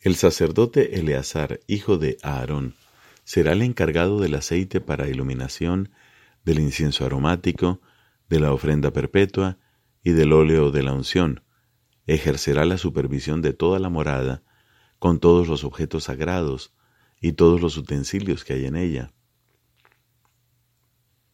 El 0.00 0.16
sacerdote 0.16 0.98
Eleazar, 0.98 1.60
hijo 1.66 1.98
de 1.98 2.16
Aarón, 2.22 2.74
será 3.30 3.52
el 3.52 3.62
encargado 3.62 4.18
del 4.18 4.34
aceite 4.34 4.80
para 4.80 5.08
iluminación, 5.08 5.92
del 6.44 6.58
incienso 6.58 7.06
aromático, 7.06 7.80
de 8.28 8.40
la 8.40 8.52
ofrenda 8.52 8.92
perpetua 8.92 9.56
y 10.02 10.10
del 10.10 10.32
óleo 10.32 10.72
de 10.72 10.82
la 10.82 10.94
unción. 10.94 11.44
Ejercerá 12.08 12.64
la 12.64 12.76
supervisión 12.76 13.40
de 13.40 13.52
toda 13.52 13.78
la 13.78 13.88
morada, 13.88 14.42
con 14.98 15.20
todos 15.20 15.46
los 15.46 15.62
objetos 15.62 16.04
sagrados 16.04 16.74
y 17.20 17.34
todos 17.34 17.60
los 17.60 17.76
utensilios 17.76 18.42
que 18.42 18.54
hay 18.54 18.64
en 18.64 18.74
ella. 18.74 19.12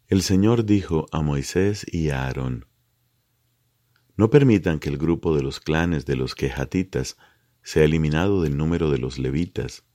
El 0.07 0.21
Señor 0.21 0.67
dijo 0.67 1.07
a 1.13 1.23
Moisés 1.23 1.87
y 1.91 2.11
a 2.11 2.27
Aarón, 2.27 2.67
No 4.19 4.29
permitan 4.29 4.81
que 4.81 4.91
el 4.91 4.99
grupo 4.99 5.35
de 5.35 5.43
los 5.43 5.61
clanes 5.61 6.05
de 6.05 6.17
los 6.17 6.35
quejatitas 6.35 7.17
sea 7.63 7.85
eliminado 7.85 8.43
del 8.43 8.59
número 8.59 8.91
de 8.91 8.99
los 8.99 9.19
levitas. 9.19 9.87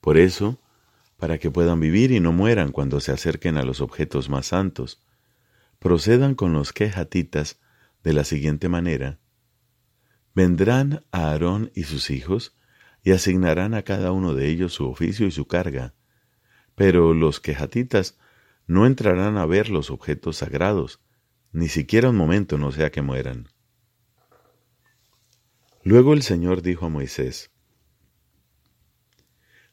Por 0.00 0.16
eso, 0.16 0.62
para 1.16 1.38
que 1.38 1.50
puedan 1.50 1.80
vivir 1.80 2.12
y 2.12 2.20
no 2.20 2.32
mueran 2.32 2.72
cuando 2.72 3.00
se 3.00 3.12
acerquen 3.12 3.56
a 3.56 3.62
los 3.62 3.80
objetos 3.80 4.28
más 4.28 4.46
santos. 4.46 5.02
Procedan 5.78 6.34
con 6.34 6.52
los 6.52 6.72
quejatitas 6.72 7.58
de 8.02 8.12
la 8.12 8.24
siguiente 8.24 8.68
manera. 8.68 9.18
Vendrán 10.34 11.04
a 11.12 11.30
Aarón 11.30 11.70
y 11.74 11.84
sus 11.84 12.10
hijos 12.10 12.56
y 13.02 13.12
asignarán 13.12 13.74
a 13.74 13.82
cada 13.82 14.12
uno 14.12 14.34
de 14.34 14.48
ellos 14.48 14.74
su 14.74 14.86
oficio 14.86 15.26
y 15.26 15.30
su 15.30 15.46
carga, 15.46 15.94
pero 16.74 17.14
los 17.14 17.40
quejatitas 17.40 18.18
no 18.66 18.84
entrarán 18.84 19.38
a 19.38 19.46
ver 19.46 19.70
los 19.70 19.90
objetos 19.90 20.38
sagrados, 20.38 21.00
ni 21.52 21.68
siquiera 21.68 22.10
un 22.10 22.16
momento 22.16 22.58
no 22.58 22.72
sea 22.72 22.90
que 22.90 23.02
mueran. 23.02 23.48
Luego 25.82 26.12
el 26.12 26.22
Señor 26.22 26.62
dijo 26.62 26.86
a 26.86 26.88
Moisés, 26.88 27.52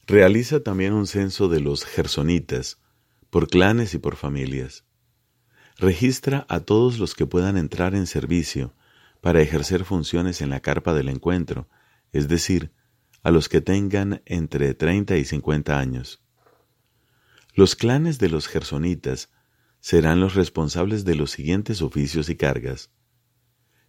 Realiza 0.06 0.62
también 0.62 0.92
un 0.92 1.08
censo 1.08 1.48
de 1.48 1.62
los 1.62 1.86
gersonitas, 1.86 2.82
por 3.30 3.48
clanes 3.48 3.94
y 3.94 4.00
por 4.00 4.18
familias. 4.18 4.84
Registra 5.78 6.46
a 6.50 6.60
todos 6.60 7.00
los 7.00 7.16
que 7.16 7.26
puedan 7.26 7.56
entrar 7.56 7.96
en 7.96 8.06
servicio 8.06 8.74
para 9.22 9.42
ejercer 9.42 9.86
funciones 9.86 10.42
en 10.42 10.50
la 10.50 10.60
carpa 10.60 10.94
del 10.94 11.08
encuentro, 11.08 11.70
es 12.12 12.28
decir, 12.28 12.74
a 13.24 13.32
los 13.32 13.48
que 13.48 13.62
tengan 13.62 14.22
entre 14.26 14.74
30 14.74 15.16
y 15.16 15.24
50 15.24 15.80
años. 15.80 16.22
Los 17.56 17.76
clanes 17.76 18.20
de 18.20 18.30
los 18.30 18.48
gersonitas 18.48 19.30
serán 19.80 20.20
los 20.20 20.36
responsables 20.36 21.06
de 21.06 21.16
los 21.16 21.32
siguientes 21.32 21.82
oficios 21.82 22.28
y 22.28 22.36
cargas. 22.36 22.92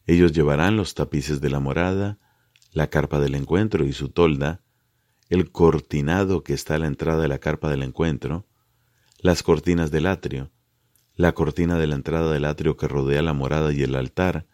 Ellos 0.06 0.32
llevarán 0.32 0.76
los 0.76 0.94
tapices 0.94 1.40
de 1.40 1.50
la 1.50 1.58
morada, 1.58 2.18
la 2.70 2.88
carpa 2.88 3.18
del 3.18 3.34
encuentro 3.34 3.84
y 3.84 3.92
su 3.92 4.10
tolda, 4.10 4.63
el 5.28 5.50
cortinado 5.50 6.42
que 6.42 6.54
está 6.54 6.74
a 6.74 6.78
la 6.78 6.86
entrada 6.86 7.22
de 7.22 7.28
la 7.28 7.38
carpa 7.38 7.70
del 7.70 7.82
encuentro, 7.82 8.46
las 9.18 9.42
cortinas 9.42 9.90
del 9.90 10.06
atrio, 10.06 10.50
la 11.16 11.32
cortina 11.32 11.78
de 11.78 11.86
la 11.86 11.94
entrada 11.94 12.32
del 12.32 12.44
atrio 12.44 12.76
que 12.76 12.88
rodea 12.88 13.22
la 13.22 13.32
morada 13.32 13.72
y 13.72 13.82
el 13.82 13.94
altar, 13.94 14.46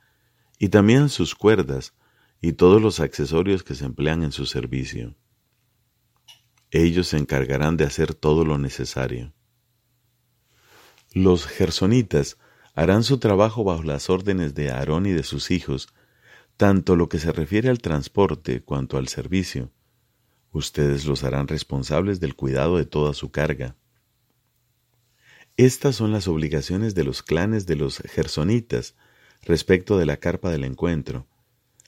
y 0.59 0.69
también 0.69 1.09
sus 1.09 1.35
cuerdas 1.35 1.95
y 2.41 2.53
todos 2.53 2.81
los 2.81 3.01
accesorios 3.01 3.63
que 3.63 3.75
se 3.75 3.85
emplean 3.85 4.23
en 4.23 4.33
su 4.33 4.47
servicio. 4.47 5.17
Ellos 6.71 7.09
se 7.09 7.19
encargarán 7.19 7.77
de 7.77 7.85
hacer 7.85 8.15
todo 8.15 8.45
lo 8.45 8.59
necesario. 8.59 9.33
Los 11.13 11.47
gersonitas 11.47 12.39
harán 12.75 13.03
su 13.03 13.19
trabajo 13.19 13.65
bajo 13.65 13.83
las 13.83 14.09
órdenes 14.09 14.55
de 14.55 14.71
Aarón 14.71 15.07
y 15.07 15.11
de 15.11 15.25
sus 15.25 15.51
hijos, 15.51 15.89
tanto 16.57 16.95
lo 16.95 17.09
que 17.09 17.19
se 17.19 17.33
refiere 17.33 17.69
al 17.69 17.81
transporte 17.81 18.63
cuanto 18.63 18.97
al 18.97 19.09
servicio. 19.09 19.73
Ustedes 20.53 21.05
los 21.07 21.23
harán 21.23 21.49
responsables 21.49 22.19
del 22.19 22.35
cuidado 22.35 22.77
de 22.77 22.87
toda 22.87 23.15
su 23.15 23.31
carga. 23.31 23.77
Estas 25.57 25.97
son 25.97 26.13
las 26.13 26.27
obligaciones 26.27 26.95
de 26.95 27.05
los 27.05 27.23
clanes 27.23 27.67
de 27.67 27.77
los 27.77 27.99
gersonitas 27.99 28.97
respecto 29.43 29.99
de 29.99 30.07
la 30.07 30.17
carpa 30.17 30.51
del 30.51 30.65
encuentro. 30.65 31.27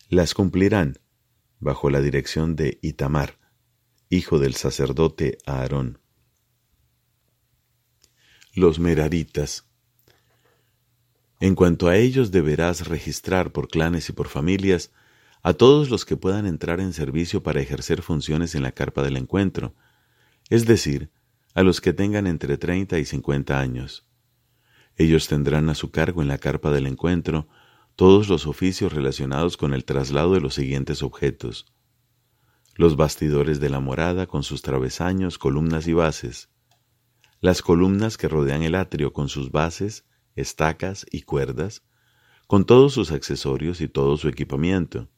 Las 0.09 0.35
cumplirán 0.35 0.99
bajo 1.59 1.91
la 1.91 2.01
dirección 2.01 2.55
de 2.55 2.79
Itamar, 2.83 3.39
hijo 4.11 4.39
del 4.39 4.55
sacerdote 4.55 5.39
Aarón. 5.47 5.99
Los 8.55 8.79
meraritas. 8.79 9.65
En 11.41 11.55
cuanto 11.55 11.89
a 11.89 11.97
ellos 11.97 12.31
deberás 12.31 12.87
registrar 12.87 13.53
por 13.53 13.69
clanes 13.69 14.09
y 14.09 14.13
por 14.13 14.29
familias 14.29 14.93
a 15.43 15.55
todos 15.55 15.91
los 15.91 16.05
que 16.05 16.17
puedan 16.17 16.47
entrar 16.47 16.81
en 16.81 16.93
servicio 16.93 17.43
para 17.43 17.61
ejercer 17.61 18.03
funciones 18.03 18.55
en 18.55 18.63
la 18.63 18.73
carpa 18.73 19.03
del 19.03 19.17
encuentro, 19.17 19.75
es 20.51 20.67
decir, 20.67 21.11
a 21.55 21.63
los 21.63 21.81
que 21.81 21.93
tengan 21.93 22.27
entre 22.27 22.59
treinta 22.59 22.99
y 22.99 23.05
cincuenta 23.05 23.59
años. 23.59 24.07
Ellos 24.97 25.27
tendrán 25.27 25.69
a 25.69 25.75
su 25.75 25.91
cargo 25.91 26.23
en 26.23 26.29
la 26.29 26.39
carpa 26.39 26.71
del 26.71 26.87
encuentro 26.87 27.49
todos 27.97 28.29
los 28.29 28.47
oficios 28.47 28.93
relacionados 28.93 29.57
con 29.57 29.75
el 29.75 29.85
traslado 29.85 30.35
de 30.35 30.41
los 30.41 30.55
siguientes 30.55 31.03
objetos. 31.03 31.67
Los 32.75 32.97
bastidores 32.97 33.61
de 33.61 33.69
la 33.69 33.81
morada 33.81 34.27
con 34.27 34.43
sus 34.45 34.63
travesaños, 34.63 35.39
columnas 35.39 35.87
y 35.89 35.93
bases. 35.93 36.49
Las 37.41 37.61
columnas 37.61 38.17
que 38.17 38.29
rodean 38.29 38.63
el 38.63 38.75
atrio 38.75 39.13
con 39.13 39.29
sus 39.29 39.51
bases, 39.51 40.07
estacas 40.37 41.05
y 41.11 41.23
cuerdas, 41.23 41.83
con 42.47 42.65
todos 42.65 42.95
sus 42.95 43.13
accesorios 43.13 43.81
y 43.81 43.89
todo 43.89 44.17
su 44.17 44.29
equipamiento. 44.29 45.11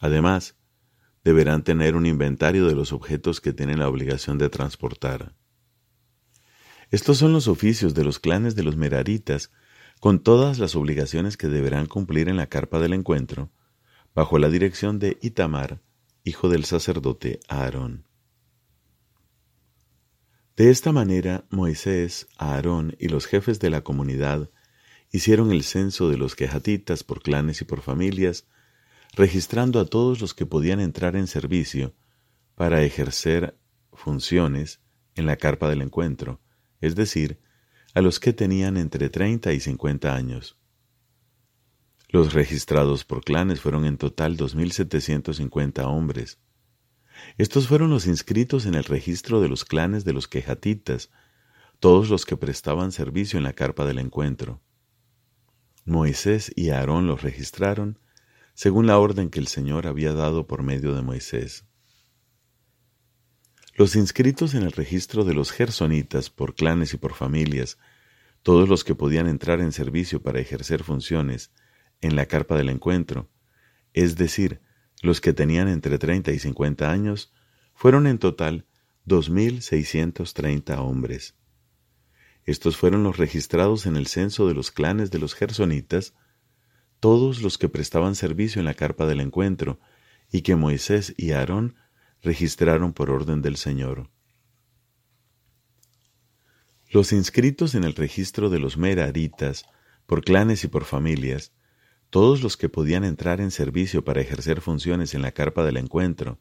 Además, 0.00 0.56
deberán 1.22 1.62
tener 1.62 1.94
un 1.94 2.06
inventario 2.06 2.66
de 2.66 2.74
los 2.74 2.92
objetos 2.92 3.40
que 3.40 3.52
tienen 3.52 3.78
la 3.78 3.88
obligación 3.88 4.38
de 4.38 4.48
transportar. 4.48 5.36
Estos 6.90 7.18
son 7.18 7.32
los 7.32 7.46
oficios 7.46 7.94
de 7.94 8.02
los 8.02 8.18
clanes 8.18 8.56
de 8.56 8.64
los 8.64 8.76
Meraritas, 8.76 9.52
con 10.00 10.22
todas 10.22 10.58
las 10.58 10.74
obligaciones 10.74 11.36
que 11.36 11.48
deberán 11.48 11.86
cumplir 11.86 12.28
en 12.28 12.38
la 12.38 12.46
carpa 12.46 12.80
del 12.80 12.94
encuentro, 12.94 13.52
bajo 14.14 14.38
la 14.38 14.48
dirección 14.48 14.98
de 14.98 15.18
Itamar, 15.20 15.82
hijo 16.24 16.48
del 16.48 16.64
sacerdote 16.64 17.38
Aarón. 17.48 18.06
De 20.56 20.70
esta 20.70 20.92
manera, 20.92 21.44
Moisés, 21.50 22.26
Aarón 22.38 22.96
y 22.98 23.08
los 23.08 23.26
jefes 23.26 23.60
de 23.60 23.70
la 23.70 23.82
comunidad 23.82 24.50
hicieron 25.12 25.52
el 25.52 25.62
censo 25.62 26.08
de 26.08 26.16
los 26.16 26.34
quejatitas 26.34 27.04
por 27.04 27.22
clanes 27.22 27.60
y 27.60 27.64
por 27.64 27.82
familias, 27.82 28.46
registrando 29.14 29.80
a 29.80 29.86
todos 29.86 30.20
los 30.20 30.34
que 30.34 30.46
podían 30.46 30.80
entrar 30.80 31.16
en 31.16 31.26
servicio 31.26 31.94
para 32.54 32.82
ejercer 32.82 33.58
funciones 33.92 34.80
en 35.14 35.26
la 35.26 35.36
carpa 35.36 35.68
del 35.68 35.82
encuentro, 35.82 36.40
es 36.80 36.94
decir, 36.94 37.40
a 37.94 38.00
los 38.00 38.20
que 38.20 38.32
tenían 38.32 38.76
entre 38.76 39.08
30 39.08 39.52
y 39.52 39.60
50 39.60 40.14
años. 40.14 40.56
Los 42.08 42.32
registrados 42.32 43.04
por 43.04 43.24
clanes 43.24 43.60
fueron 43.60 43.84
en 43.84 43.96
total 43.96 44.36
2.750 44.36 45.84
hombres, 45.84 46.38
estos 47.38 47.68
fueron 47.68 47.90
los 47.90 48.06
inscritos 48.06 48.66
en 48.66 48.74
el 48.74 48.84
registro 48.84 49.40
de 49.40 49.48
los 49.48 49.64
clanes 49.64 50.04
de 50.04 50.12
los 50.12 50.28
quejatitas, 50.28 51.10
todos 51.78 52.10
los 52.10 52.26
que 52.26 52.36
prestaban 52.36 52.92
servicio 52.92 53.38
en 53.38 53.44
la 53.44 53.52
carpa 53.52 53.86
del 53.86 53.98
encuentro. 53.98 54.60
Moisés 55.84 56.52
y 56.54 56.70
Aarón 56.70 57.06
los 57.06 57.22
registraron 57.22 57.98
según 58.60 58.86
la 58.86 58.98
orden 58.98 59.30
que 59.30 59.40
el 59.40 59.46
Señor 59.46 59.86
había 59.86 60.12
dado 60.12 60.46
por 60.46 60.62
medio 60.62 60.94
de 60.94 61.00
Moisés. 61.00 61.64
Los 63.74 63.96
inscritos 63.96 64.52
en 64.52 64.64
el 64.64 64.72
registro 64.72 65.24
de 65.24 65.32
los 65.32 65.50
gersonitas 65.50 66.28
por 66.28 66.54
clanes 66.54 66.92
y 66.92 66.98
por 66.98 67.14
familias, 67.14 67.78
todos 68.42 68.68
los 68.68 68.84
que 68.84 68.94
podían 68.94 69.28
entrar 69.28 69.62
en 69.62 69.72
servicio 69.72 70.20
para 70.20 70.40
ejercer 70.40 70.84
funciones 70.84 71.52
en 72.02 72.16
la 72.16 72.26
carpa 72.26 72.54
del 72.54 72.68
encuentro, 72.68 73.30
es 73.94 74.16
decir, 74.16 74.60
los 75.00 75.22
que 75.22 75.32
tenían 75.32 75.68
entre 75.68 75.96
30 75.96 76.30
y 76.30 76.38
50 76.38 76.92
años 76.92 77.32
fueron 77.72 78.06
en 78.06 78.18
total 78.18 78.66
2.630 79.06 80.76
hombres. 80.80 81.34
Estos 82.44 82.76
fueron 82.76 83.04
los 83.04 83.16
registrados 83.16 83.86
en 83.86 83.96
el 83.96 84.06
censo 84.06 84.46
de 84.46 84.52
los 84.52 84.70
clanes 84.70 85.10
de 85.10 85.18
los 85.18 85.34
gersonitas, 85.34 86.12
todos 87.00 87.42
los 87.42 87.58
que 87.58 87.68
prestaban 87.68 88.14
servicio 88.14 88.60
en 88.60 88.66
la 88.66 88.74
carpa 88.74 89.06
del 89.06 89.20
encuentro, 89.20 89.80
y 90.30 90.42
que 90.42 90.54
Moisés 90.54 91.14
y 91.16 91.32
Aarón 91.32 91.74
registraron 92.22 92.92
por 92.92 93.10
orden 93.10 93.42
del 93.42 93.56
Señor. 93.56 94.10
Los 96.88 97.12
inscritos 97.12 97.74
en 97.74 97.84
el 97.84 97.94
registro 97.94 98.50
de 98.50 98.58
los 98.58 98.76
meraritas, 98.76 99.64
por 100.06 100.22
clanes 100.22 100.64
y 100.64 100.68
por 100.68 100.84
familias, 100.84 101.52
todos 102.10 102.42
los 102.42 102.56
que 102.56 102.68
podían 102.68 103.04
entrar 103.04 103.40
en 103.40 103.50
servicio 103.50 104.04
para 104.04 104.20
ejercer 104.20 104.60
funciones 104.60 105.14
en 105.14 105.22
la 105.22 105.32
carpa 105.32 105.64
del 105.64 105.76
encuentro, 105.76 106.38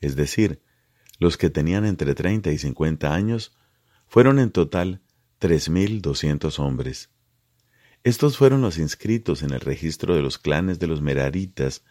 es 0.00 0.14
decir, 0.14 0.62
los 1.18 1.38
que 1.38 1.48
tenían 1.48 1.86
entre 1.86 2.14
30 2.14 2.52
y 2.52 2.58
50 2.58 3.14
años, 3.14 3.56
fueron 4.06 4.38
en 4.38 4.50
total 4.50 5.00
3.200 5.40 6.58
hombres. 6.58 7.10
Estos 8.06 8.36
fueron 8.38 8.60
los 8.60 8.78
inscritos 8.78 9.42
en 9.42 9.50
el 9.50 9.58
registro 9.58 10.14
de 10.14 10.22
los 10.22 10.38
clanes 10.38 10.78
de 10.78 10.86
los 10.86 11.02
Meraritas, 11.02 11.82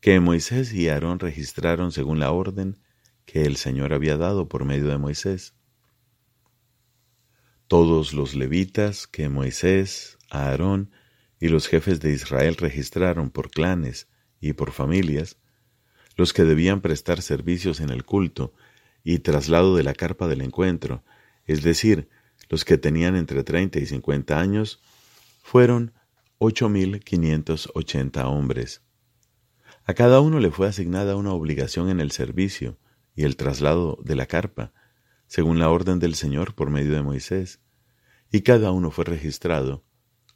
que 0.00 0.18
Moisés 0.18 0.72
y 0.72 0.88
Aarón 0.88 1.20
registraron 1.20 1.92
según 1.92 2.18
la 2.18 2.32
orden 2.32 2.78
que 3.26 3.44
el 3.44 3.54
Señor 3.54 3.92
había 3.92 4.16
dado 4.16 4.48
por 4.48 4.64
medio 4.64 4.88
de 4.88 4.98
Moisés. 4.98 5.54
Todos 7.68 8.12
los 8.12 8.34
levitas 8.34 9.06
que 9.06 9.28
Moisés, 9.28 10.18
Aarón 10.30 10.90
y 11.38 11.46
los 11.46 11.68
jefes 11.68 12.00
de 12.00 12.12
Israel 12.12 12.56
registraron 12.56 13.30
por 13.30 13.48
clanes 13.48 14.08
y 14.40 14.54
por 14.54 14.72
familias, 14.72 15.36
los 16.16 16.32
que 16.32 16.42
debían 16.42 16.80
prestar 16.80 17.22
servicios 17.22 17.78
en 17.78 17.90
el 17.90 18.02
culto 18.02 18.52
y 19.04 19.20
traslado 19.20 19.76
de 19.76 19.84
la 19.84 19.94
carpa 19.94 20.26
del 20.26 20.40
encuentro, 20.40 21.04
es 21.46 21.62
decir, 21.62 22.08
los 22.48 22.64
que 22.64 22.78
tenían 22.78 23.14
entre 23.14 23.44
30 23.44 23.78
y 23.78 23.86
50 23.86 24.40
años, 24.40 24.82
fueron 25.42 25.92
8.580 26.38 28.24
hombres. 28.24 28.82
A 29.84 29.94
cada 29.94 30.20
uno 30.20 30.40
le 30.40 30.50
fue 30.50 30.68
asignada 30.68 31.16
una 31.16 31.32
obligación 31.32 31.90
en 31.90 32.00
el 32.00 32.12
servicio 32.12 32.78
y 33.14 33.24
el 33.24 33.36
traslado 33.36 33.98
de 34.02 34.16
la 34.16 34.26
carpa, 34.26 34.72
según 35.26 35.58
la 35.58 35.70
orden 35.70 35.98
del 35.98 36.14
Señor 36.14 36.54
por 36.54 36.70
medio 36.70 36.92
de 36.92 37.02
Moisés, 37.02 37.60
y 38.30 38.42
cada 38.42 38.70
uno 38.70 38.90
fue 38.90 39.04
registrado 39.04 39.84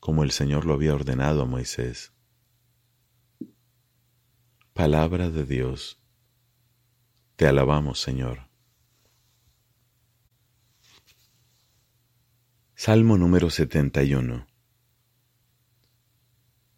como 0.01 0.23
el 0.23 0.31
Señor 0.31 0.67
lo 0.67 0.75
había 0.75 0.95
ordenado 0.95 1.43
a 1.43 1.47
Moisés. 1.47 2.13
Palabra 4.73 5.31
de 5.31 5.45
Dios. 5.45 5.99
Te 7.37 7.47
alabamos, 7.47 8.01
Señor. 8.01 8.51
Salmo 12.75 13.17
número 13.17 13.49
71. 13.49 14.47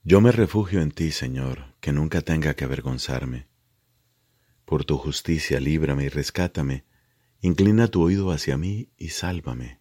Yo 0.05 0.21
me 0.21 0.33
refugio 0.33 0.81
en 0.81 0.91
ti, 0.91 1.11
Señor, 1.11 1.75
que 1.81 1.93
nunca 1.93 2.23
tenga 2.23 2.55
que 2.55 2.65
avergonzarme. 2.65 3.49
Por 4.65 4.85
tu 4.85 4.97
justicia 4.97 5.61
líbrame 5.61 6.05
y 6.05 6.09
rescátame, 6.09 6.85
inclina 7.41 7.89
tu 7.89 8.03
oído 8.03 8.31
hacia 8.31 8.57
mí 8.57 8.91
y 8.97 9.09
sálvame. 9.09 9.81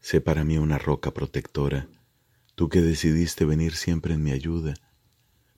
Sé 0.00 0.20
para 0.20 0.44
mí 0.44 0.58
una 0.58 0.78
roca 0.78 1.12
protectora, 1.12 1.88
tú 2.54 2.68
que 2.68 2.80
decidiste 2.80 3.44
venir 3.44 3.74
siempre 3.74 4.14
en 4.14 4.22
mi 4.22 4.30
ayuda, 4.30 4.74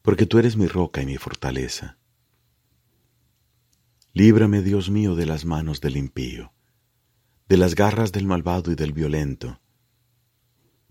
porque 0.02 0.26
tú 0.26 0.38
eres 0.38 0.56
mi 0.56 0.66
roca 0.66 1.02
y 1.02 1.06
mi 1.06 1.16
fortaleza. 1.16 1.98
Líbrame, 4.12 4.60
Dios 4.60 4.90
mío, 4.90 5.14
de 5.14 5.26
las 5.26 5.44
manos 5.44 5.80
del 5.80 5.96
impío, 5.96 6.52
de 7.48 7.56
las 7.56 7.74
garras 7.74 8.12
del 8.12 8.26
malvado 8.26 8.72
y 8.72 8.74
del 8.74 8.92
violento, 8.92 9.60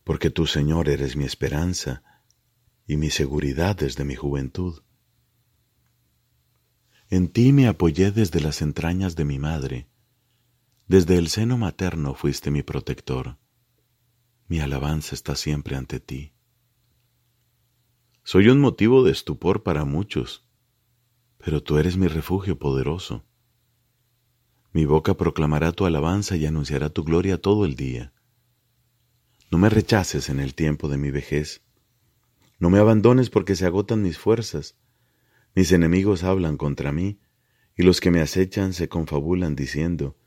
porque 0.04 0.30
tú, 0.30 0.48
Señor, 0.48 0.90
eres 0.90 1.16
mi 1.16 1.26
esperanza 1.26 2.02
y 2.90 2.98
mi 2.98 3.10
seguridad 3.10 3.78
desde 3.78 4.04
mi 4.04 4.16
juventud. 4.16 4.82
En 7.10 7.30
ti 7.30 7.54
me 7.54 7.68
apoyé 7.68 8.12
desde 8.12 8.42
las 8.42 8.62
entrañas 8.62 9.16
de 9.16 9.24
mi 9.24 9.40
madre, 9.40 9.88
desde 10.88 11.18
el 11.18 11.30
seno 11.30 11.58
materno 11.58 12.16
fuiste 12.16 12.52
mi 12.52 12.64
protector 12.64 13.38
mi 14.50 14.60
alabanza 14.60 15.14
está 15.14 15.36
siempre 15.36 15.76
ante 15.76 16.00
ti. 16.00 16.34
Soy 18.24 18.50
un 18.50 18.60
motivo 18.60 19.04
de 19.04 19.12
estupor 19.12 19.62
para 19.62 19.86
muchos, 19.86 20.44
pero 21.38 21.62
tú 21.62 21.78
eres 21.78 21.98
mi 21.98 22.08
refugio 22.08 22.58
poderoso. 22.58 23.24
Mi 24.74 24.86
boca 24.86 25.16
proclamará 25.16 25.72
tu 25.72 25.86
alabanza 25.86 26.36
y 26.36 26.48
anunciará 26.48 26.90
tu 26.90 27.04
gloria 27.04 27.40
todo 27.40 27.64
el 27.64 27.76
día. 27.76 28.12
No 29.52 29.60
me 29.60 29.70
rechaces 29.70 30.30
en 30.30 30.40
el 30.40 30.56
tiempo 30.56 30.90
de 30.90 30.98
mi 30.98 31.12
vejez. 31.12 31.62
No 32.60 32.70
me 32.70 32.80
abandones 32.80 33.30
porque 33.30 33.56
se 33.56 33.66
agotan 33.66 34.02
mis 34.02 34.18
fuerzas. 34.18 34.76
Mis 35.56 35.72
enemigos 35.72 36.24
hablan 36.24 36.58
contra 36.58 36.92
mí, 36.92 37.20
y 37.76 37.84
los 37.84 38.02
que 38.02 38.12
me 38.12 38.22
acechan 38.22 38.74
se 38.74 38.90
confabulan 38.90 39.56
diciendo, 39.56 40.18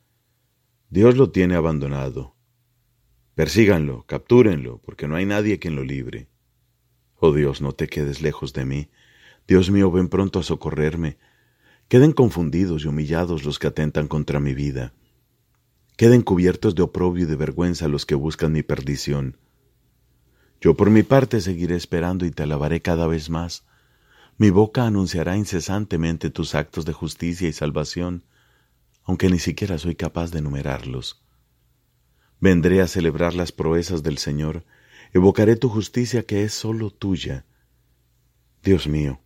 Dios 0.88 1.16
lo 1.16 1.30
tiene 1.30 1.54
abandonado. 1.54 2.34
Persíganlo, 3.34 4.04
captúrenlo, 4.06 4.78
porque 4.78 5.08
no 5.08 5.16
hay 5.16 5.26
nadie 5.26 5.58
quien 5.58 5.76
lo 5.76 5.84
libre. 5.84 6.28
Oh 7.16 7.32
Dios, 7.32 7.60
no 7.60 7.72
te 7.72 7.86
quedes 7.86 8.20
lejos 8.20 8.52
de 8.52 8.64
mí. 8.64 8.90
Dios 9.46 9.70
mío, 9.70 9.90
ven 9.90 10.08
pronto 10.08 10.38
a 10.38 10.42
socorrerme. 10.42 11.18
Queden 11.88 12.12
confundidos 12.12 12.84
y 12.84 12.88
humillados 12.88 13.44
los 13.44 13.58
que 13.58 13.66
atentan 13.66 14.08
contra 14.08 14.40
mi 14.40 14.54
vida. 14.54 14.94
Queden 15.96 16.22
cubiertos 16.22 16.74
de 16.74 16.82
oprobio 16.82 17.24
y 17.24 17.26
de 17.26 17.36
vergüenza 17.36 17.88
los 17.88 18.06
que 18.06 18.14
buscan 18.14 18.52
mi 18.52 18.62
perdición. 18.62 19.36
Yo 20.62 20.76
por 20.76 20.90
mi 20.90 21.02
parte 21.02 21.40
seguiré 21.40 21.74
esperando 21.74 22.24
y 22.24 22.30
te 22.30 22.44
alabaré 22.44 22.80
cada 22.80 23.08
vez 23.08 23.30
más. 23.30 23.64
Mi 24.38 24.50
boca 24.50 24.86
anunciará 24.86 25.36
incesantemente 25.36 26.30
tus 26.30 26.54
actos 26.54 26.84
de 26.84 26.92
justicia 26.92 27.48
y 27.48 27.52
salvación, 27.52 28.22
aunque 29.02 29.28
ni 29.28 29.40
siquiera 29.40 29.76
soy 29.76 29.96
capaz 29.96 30.30
de 30.30 30.38
enumerarlos. 30.38 31.20
Vendré 32.38 32.80
a 32.80 32.86
celebrar 32.86 33.34
las 33.34 33.50
proezas 33.50 34.04
del 34.04 34.18
Señor, 34.18 34.64
evocaré 35.12 35.56
tu 35.56 35.68
justicia 35.68 36.22
que 36.22 36.44
es 36.44 36.54
sólo 36.54 36.90
tuya. 36.90 37.44
Dios 38.62 38.86
mío, 38.86 39.20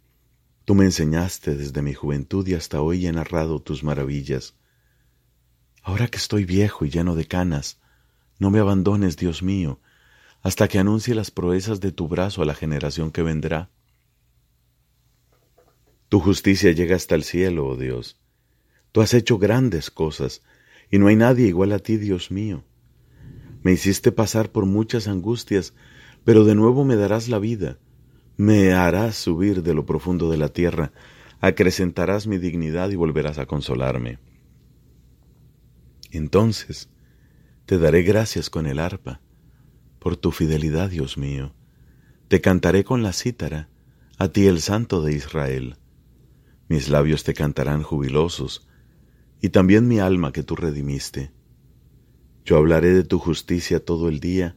tú 0.65 0.75
me 0.75 0.87
enseñaste 0.87 1.55
desde 1.55 1.83
mi 1.83 1.93
juventud 1.93 2.49
y 2.49 2.55
hasta 2.55 2.81
hoy 2.81 3.07
he 3.07 3.13
narrado 3.13 3.61
tus 3.61 3.85
maravillas. 3.85 4.55
Ahora 5.83 6.09
que 6.09 6.17
estoy 6.17 6.47
viejo 6.47 6.87
y 6.87 6.91
lleno 6.91 7.15
de 7.15 7.27
canas, 7.27 7.79
no 8.39 8.51
me 8.51 8.59
abandones, 8.59 9.19
Dios 9.19 9.43
mío, 9.43 9.81
hasta 10.47 10.69
que 10.69 10.79
anuncie 10.79 11.17
las 11.17 11.33
proezas 11.33 11.81
de 11.81 11.91
tu 11.91 12.07
brazo 12.07 12.41
a 12.41 12.45
la 12.45 12.55
generación 12.55 13.11
que 13.11 13.25
vendrá. 13.25 13.69
Tu 16.09 16.21
justicia 16.21 16.71
llega 16.71 16.95
hasta 16.95 17.17
el 17.17 17.25
cielo, 17.25 17.67
oh 17.67 17.77
Dios. 17.77 18.21
Tú 18.93 19.01
has 19.01 19.13
hecho 19.13 19.39
grandes 19.39 19.91
cosas, 19.91 20.43
y 20.89 20.99
no 20.99 21.09
hay 21.09 21.17
nadie 21.17 21.49
igual 21.49 21.73
a 21.73 21.81
ti, 21.81 21.97
Dios 21.97 22.31
mío. 22.31 22.63
Me 23.65 23.73
hiciste 23.73 24.13
pasar 24.13 24.53
por 24.53 24.67
muchas 24.67 25.09
angustias, 25.09 25.75
pero 26.23 26.45
de 26.45 26.55
nuevo 26.55 26.85
me 26.85 26.95
darás 26.95 27.29
la 27.29 27.41
vida. 27.41 27.81
Me 28.37 28.73
harás 28.73 29.17
subir 29.17 29.65
de 29.65 29.75
lo 29.75 29.85
profundo 29.85 30.31
de 30.31 30.37
la 30.37 30.51
tierra, 30.51 30.93
acrecentarás 31.41 32.29
mi 32.29 32.39
dignidad 32.39 32.91
y 32.91 32.95
volverás 32.95 33.39
a 33.39 33.47
consolarme. 33.47 34.21
Entonces 36.13 36.89
te 37.65 37.79
daré 37.79 38.05
gracias 38.05 38.49
con 38.49 38.69
el 38.69 38.79
arpa, 38.79 39.26
por 40.07 40.17
tu 40.17 40.31
fidelidad, 40.31 40.89
Dios 40.91 41.19
mío. 41.19 41.53
Te 42.29 42.41
cantaré 42.41 42.85
con 42.85 43.03
la 43.03 43.13
cítara, 43.13 43.69
a 44.19 44.29
ti 44.29 44.47
el 44.47 44.61
Santo 44.61 45.03
de 45.03 45.13
Israel. 45.13 45.79
Mis 46.69 46.89
labios 46.89 47.25
te 47.25 47.35
cantarán 47.35 47.83
jubilosos, 47.83 48.69
y 49.43 49.49
también 49.49 49.89
mi 49.89 49.99
alma 49.99 50.31
que 50.31 50.45
tú 50.45 50.55
redimiste. 50.55 51.33
Yo 52.45 52.57
hablaré 52.57 52.95
de 52.95 53.03
tu 53.03 53.19
justicia 53.19 53.85
todo 53.85 54.09
el 54.09 54.21
día, 54.21 54.55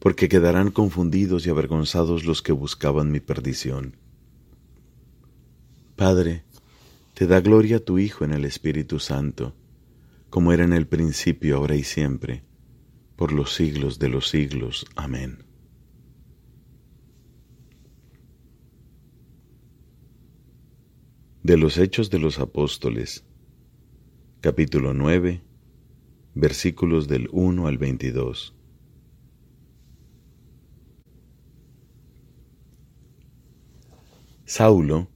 porque 0.00 0.28
quedarán 0.28 0.72
confundidos 0.72 1.46
y 1.46 1.50
avergonzados 1.50 2.24
los 2.24 2.42
que 2.42 2.50
buscaban 2.50 3.12
mi 3.12 3.20
perdición. 3.20 3.94
Padre, 5.94 6.42
te 7.14 7.28
da 7.28 7.40
gloria 7.40 7.84
tu 7.84 8.00
Hijo 8.00 8.24
en 8.24 8.32
el 8.32 8.44
Espíritu 8.44 8.98
Santo 8.98 9.54
como 10.30 10.52
era 10.52 10.64
en 10.64 10.72
el 10.72 10.86
principio, 10.86 11.56
ahora 11.56 11.74
y 11.74 11.82
siempre, 11.82 12.44
por 13.20 13.32
los 13.32 13.52
siglos 13.52 13.98
de 13.98 14.08
los 14.08 14.30
siglos. 14.30 14.86
Amén. 14.96 15.44
De 21.42 21.58
los 21.58 21.76
Hechos 21.76 22.08
de 22.08 22.18
los 22.18 22.38
Apóstoles, 22.38 23.26
capítulo 24.40 24.94
9, 24.94 25.42
versículos 26.34 27.08
del 27.08 27.28
1 27.30 27.66
al 27.66 27.76
22. 27.76 28.54
Saulo, 34.46 35.10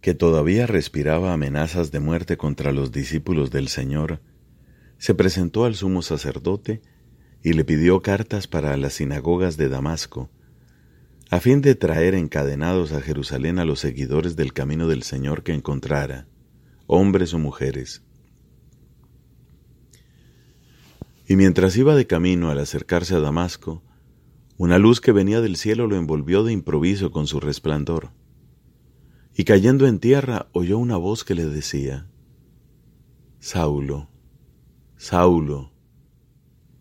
que 0.00 0.14
todavía 0.14 0.66
respiraba 0.66 1.32
amenazas 1.32 1.92
de 1.92 2.00
muerte 2.00 2.36
contra 2.36 2.72
los 2.72 2.90
discípulos 2.90 3.52
del 3.52 3.68
Señor, 3.68 4.20
se 4.98 5.14
presentó 5.14 5.64
al 5.66 5.76
sumo 5.76 6.02
sacerdote 6.02 6.82
y 7.44 7.52
le 7.52 7.64
pidió 7.66 8.00
cartas 8.00 8.48
para 8.48 8.74
las 8.78 8.94
sinagogas 8.94 9.58
de 9.58 9.68
Damasco, 9.68 10.30
a 11.30 11.40
fin 11.40 11.60
de 11.60 11.74
traer 11.74 12.14
encadenados 12.14 12.92
a 12.92 13.02
Jerusalén 13.02 13.58
a 13.58 13.66
los 13.66 13.80
seguidores 13.80 14.34
del 14.34 14.54
camino 14.54 14.88
del 14.88 15.02
Señor 15.02 15.42
que 15.42 15.52
encontrara, 15.52 16.26
hombres 16.86 17.34
o 17.34 17.38
mujeres. 17.38 18.02
Y 21.28 21.36
mientras 21.36 21.76
iba 21.76 21.94
de 21.94 22.06
camino 22.06 22.48
al 22.50 22.58
acercarse 22.58 23.14
a 23.14 23.20
Damasco, 23.20 23.82
una 24.56 24.78
luz 24.78 25.02
que 25.02 25.12
venía 25.12 25.42
del 25.42 25.56
cielo 25.56 25.86
lo 25.86 25.96
envolvió 25.96 26.44
de 26.44 26.52
improviso 26.52 27.10
con 27.10 27.26
su 27.26 27.40
resplandor. 27.40 28.12
Y 29.36 29.44
cayendo 29.44 29.86
en 29.86 29.98
tierra 29.98 30.48
oyó 30.52 30.78
una 30.78 30.96
voz 30.96 31.24
que 31.24 31.34
le 31.34 31.44
decía, 31.44 32.06
Saulo, 33.38 34.08
Saulo, 34.96 35.73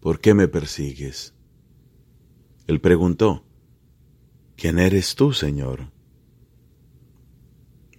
¿por 0.04 0.20
qué 0.20 0.34
me 0.34 0.50
persigues? 0.50 1.34
Él 2.68 2.82
preguntó, 2.82 3.46
¿quién 4.58 4.78
eres 4.78 5.16
tú, 5.16 5.32
Señor? 5.32 5.92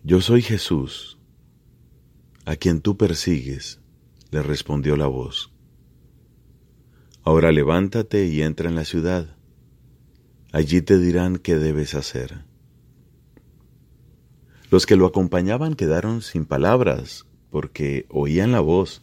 Yo 0.02 0.20
soy 0.20 0.42
Jesús, 0.42 1.18
a 2.44 2.56
quien 2.56 2.82
tú 2.82 2.98
persigues, 2.98 3.80
le 4.30 4.42
respondió 4.42 4.98
la 4.98 5.06
voz. 5.06 5.50
Ahora 7.22 7.52
levántate 7.52 8.26
y 8.26 8.42
entra 8.42 8.68
en 8.68 8.74
la 8.74 8.84
ciudad. 8.84 9.34
Allí 10.52 10.82
te 10.82 10.98
dirán 10.98 11.38
qué 11.38 11.56
debes 11.56 11.94
hacer. 11.94 12.44
Los 14.70 14.84
que 14.84 14.96
lo 14.96 15.06
acompañaban 15.06 15.72
quedaron 15.72 16.20
sin 16.20 16.44
palabras 16.44 17.24
porque 17.48 18.04
oían 18.10 18.52
la 18.52 18.60
voz 18.60 19.00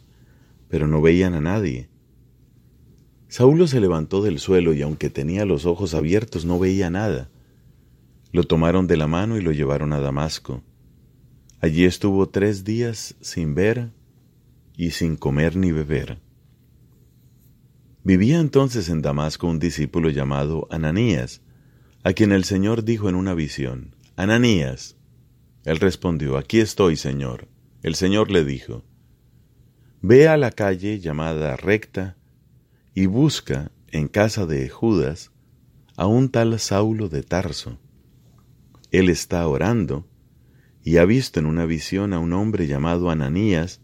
pero 0.68 0.86
no 0.86 1.02
veían 1.02 1.34
a 1.34 1.40
nadie. 1.40 1.91
Saulo 3.32 3.66
se 3.66 3.80
levantó 3.80 4.20
del 4.20 4.38
suelo 4.38 4.74
y 4.74 4.82
aunque 4.82 5.08
tenía 5.08 5.46
los 5.46 5.64
ojos 5.64 5.94
abiertos 5.94 6.44
no 6.44 6.58
veía 6.58 6.90
nada. 6.90 7.30
Lo 8.30 8.44
tomaron 8.44 8.86
de 8.86 8.98
la 8.98 9.06
mano 9.06 9.38
y 9.38 9.40
lo 9.40 9.52
llevaron 9.52 9.94
a 9.94 10.00
Damasco. 10.00 10.62
Allí 11.58 11.86
estuvo 11.86 12.28
tres 12.28 12.62
días 12.62 13.14
sin 13.22 13.54
ver 13.54 13.88
y 14.76 14.90
sin 14.90 15.16
comer 15.16 15.56
ni 15.56 15.72
beber. 15.72 16.18
Vivía 18.04 18.38
entonces 18.38 18.90
en 18.90 19.00
Damasco 19.00 19.46
un 19.46 19.58
discípulo 19.58 20.10
llamado 20.10 20.68
Ananías, 20.70 21.40
a 22.04 22.12
quien 22.12 22.32
el 22.32 22.44
Señor 22.44 22.84
dijo 22.84 23.08
en 23.08 23.14
una 23.14 23.32
visión, 23.32 23.96
Ananías. 24.14 24.98
Él 25.64 25.80
respondió, 25.80 26.36
Aquí 26.36 26.60
estoy, 26.60 26.96
Señor. 26.96 27.48
El 27.82 27.94
Señor 27.94 28.30
le 28.30 28.44
dijo, 28.44 28.84
Ve 30.02 30.28
a 30.28 30.36
la 30.36 30.50
calle 30.50 31.00
llamada 31.00 31.56
recta 31.56 32.18
y 32.94 33.06
busca 33.06 33.72
en 33.88 34.08
casa 34.08 34.46
de 34.46 34.68
Judas 34.68 35.30
a 35.96 36.06
un 36.06 36.30
tal 36.30 36.58
Saulo 36.58 37.08
de 37.08 37.22
Tarso. 37.22 37.78
Él 38.90 39.08
está 39.08 39.46
orando 39.46 40.06
y 40.82 40.96
ha 40.96 41.04
visto 41.04 41.40
en 41.40 41.46
una 41.46 41.64
visión 41.64 42.12
a 42.12 42.18
un 42.18 42.32
hombre 42.32 42.66
llamado 42.66 43.10
Ananías 43.10 43.80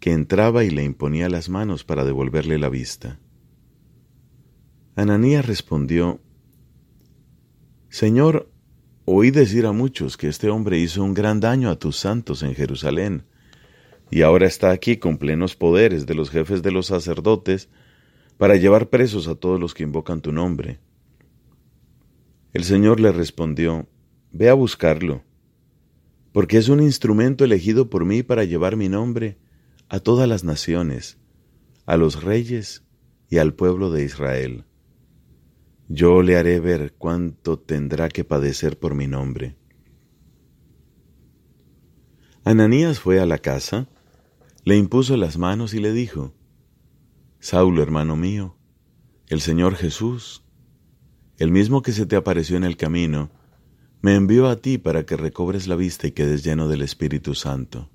que 0.00 0.12
entraba 0.12 0.64
y 0.64 0.70
le 0.70 0.82
imponía 0.82 1.28
las 1.28 1.48
manos 1.48 1.84
para 1.84 2.04
devolverle 2.04 2.58
la 2.58 2.68
vista. 2.68 3.20
Ananías 4.96 5.46
respondió, 5.46 6.20
Señor, 7.88 8.50
oí 9.04 9.30
decir 9.30 9.64
a 9.64 9.72
muchos 9.72 10.16
que 10.16 10.28
este 10.28 10.50
hombre 10.50 10.78
hizo 10.78 11.02
un 11.02 11.14
gran 11.14 11.40
daño 11.40 11.70
a 11.70 11.78
tus 11.78 11.96
santos 11.96 12.42
en 12.42 12.54
Jerusalén 12.54 13.24
y 14.10 14.22
ahora 14.22 14.46
está 14.46 14.70
aquí 14.70 14.98
con 14.98 15.16
plenos 15.16 15.56
poderes 15.56 16.04
de 16.04 16.14
los 16.14 16.30
jefes 16.30 16.62
de 16.62 16.72
los 16.72 16.86
sacerdotes 16.86 17.70
para 18.42 18.56
llevar 18.56 18.90
presos 18.90 19.28
a 19.28 19.36
todos 19.36 19.60
los 19.60 19.72
que 19.72 19.84
invocan 19.84 20.20
tu 20.20 20.32
nombre. 20.32 20.80
El 22.52 22.64
Señor 22.64 22.98
le 22.98 23.12
respondió, 23.12 23.86
Ve 24.32 24.48
a 24.48 24.54
buscarlo, 24.54 25.22
porque 26.32 26.58
es 26.58 26.68
un 26.68 26.82
instrumento 26.82 27.44
elegido 27.44 27.88
por 27.88 28.04
mí 28.04 28.24
para 28.24 28.42
llevar 28.42 28.74
mi 28.74 28.88
nombre 28.88 29.38
a 29.88 30.00
todas 30.00 30.28
las 30.28 30.42
naciones, 30.42 31.18
a 31.86 31.96
los 31.96 32.24
reyes 32.24 32.82
y 33.30 33.38
al 33.38 33.54
pueblo 33.54 33.92
de 33.92 34.02
Israel. 34.02 34.64
Yo 35.86 36.20
le 36.22 36.36
haré 36.36 36.58
ver 36.58 36.94
cuánto 36.98 37.60
tendrá 37.60 38.08
que 38.08 38.24
padecer 38.24 38.76
por 38.76 38.96
mi 38.96 39.06
nombre. 39.06 39.54
Ananías 42.42 42.98
fue 42.98 43.20
a 43.20 43.26
la 43.26 43.38
casa 43.38 43.86
le 44.64 44.76
impuso 44.76 45.16
las 45.16 45.38
manos 45.38 45.74
y 45.74 45.78
le 45.78 45.92
dijo, 45.92 46.34
Saulo, 47.42 47.82
hermano 47.82 48.14
mío, 48.14 48.56
el 49.26 49.40
Señor 49.40 49.74
Jesús, 49.74 50.44
el 51.38 51.50
mismo 51.50 51.82
que 51.82 51.90
se 51.90 52.06
te 52.06 52.14
apareció 52.14 52.56
en 52.56 52.62
el 52.62 52.76
camino, 52.76 53.32
me 54.00 54.14
envió 54.14 54.46
a 54.46 54.60
ti 54.60 54.78
para 54.78 55.04
que 55.06 55.16
recobres 55.16 55.66
la 55.66 55.74
vista 55.74 56.06
y 56.06 56.12
quedes 56.12 56.44
lleno 56.44 56.68
del 56.68 56.82
Espíritu 56.82 57.34
Santo. 57.34 57.90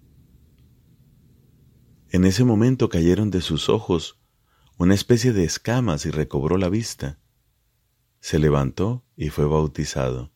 En 2.09 2.25
ese 2.25 2.43
momento 2.43 2.89
cayeron 2.89 3.31
de 3.31 3.39
sus 3.39 3.69
ojos 3.69 4.19
una 4.77 4.93
especie 4.93 5.31
de 5.31 5.45
escamas 5.45 6.05
y 6.05 6.11
recobró 6.11 6.57
la 6.57 6.67
vista. 6.67 7.17
Se 8.19 8.39
levantó 8.39 9.05
y 9.15 9.29
fue 9.29 9.45
bautizado. 9.45 10.33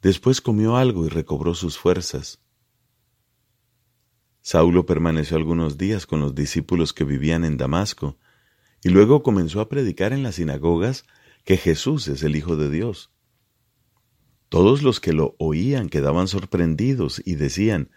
Después 0.00 0.40
comió 0.40 0.78
algo 0.78 1.04
y 1.04 1.10
recobró 1.10 1.54
sus 1.54 1.76
fuerzas. 1.76 2.42
Saulo 4.46 4.86
permaneció 4.86 5.36
algunos 5.36 5.76
días 5.76 6.06
con 6.06 6.20
los 6.20 6.36
discípulos 6.36 6.92
que 6.92 7.02
vivían 7.02 7.44
en 7.44 7.56
Damasco 7.56 8.16
y 8.80 8.90
luego 8.90 9.24
comenzó 9.24 9.60
a 9.60 9.68
predicar 9.68 10.12
en 10.12 10.22
las 10.22 10.36
sinagogas 10.36 11.04
que 11.42 11.56
Jesús 11.56 12.06
es 12.06 12.22
el 12.22 12.36
Hijo 12.36 12.54
de 12.54 12.70
Dios. 12.70 13.10
Todos 14.48 14.84
los 14.84 15.00
que 15.00 15.12
lo 15.12 15.34
oían 15.40 15.88
quedaban 15.88 16.28
sorprendidos 16.28 17.20
y 17.24 17.34
decían, 17.34 17.90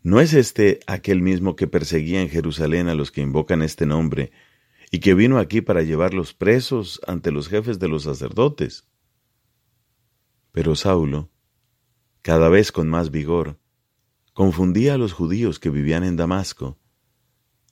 ¿No 0.00 0.20
es 0.20 0.32
este 0.32 0.78
aquel 0.86 1.22
mismo 1.22 1.56
que 1.56 1.66
perseguía 1.66 2.22
en 2.22 2.28
Jerusalén 2.28 2.86
a 2.86 2.94
los 2.94 3.10
que 3.10 3.22
invocan 3.22 3.62
este 3.62 3.84
nombre 3.84 4.30
y 4.92 5.00
que 5.00 5.14
vino 5.14 5.38
aquí 5.38 5.60
para 5.60 5.82
llevarlos 5.82 6.34
presos 6.34 7.00
ante 7.04 7.32
los 7.32 7.48
jefes 7.48 7.80
de 7.80 7.88
los 7.88 8.04
sacerdotes? 8.04 8.86
Pero 10.52 10.76
Saulo, 10.76 11.30
cada 12.22 12.48
vez 12.48 12.70
con 12.70 12.88
más 12.88 13.10
vigor, 13.10 13.58
confundía 14.38 14.94
a 14.94 14.98
los 14.98 15.14
judíos 15.14 15.58
que 15.58 15.68
vivían 15.68 16.04
en 16.04 16.14
Damasco, 16.14 16.78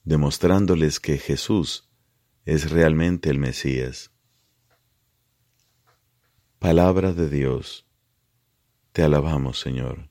demostrándoles 0.03 0.99
que 0.99 1.17
Jesús 1.17 1.89
es 2.45 2.73
realmente 2.73 3.31
el 3.31 3.39
Mesías. 3.39 4.11
Palabra 6.59 7.13
de 7.13 7.29
Dios. 7.29 7.87
Te 8.91 9.05
alabamos, 9.05 9.61
Señor. 9.61 10.11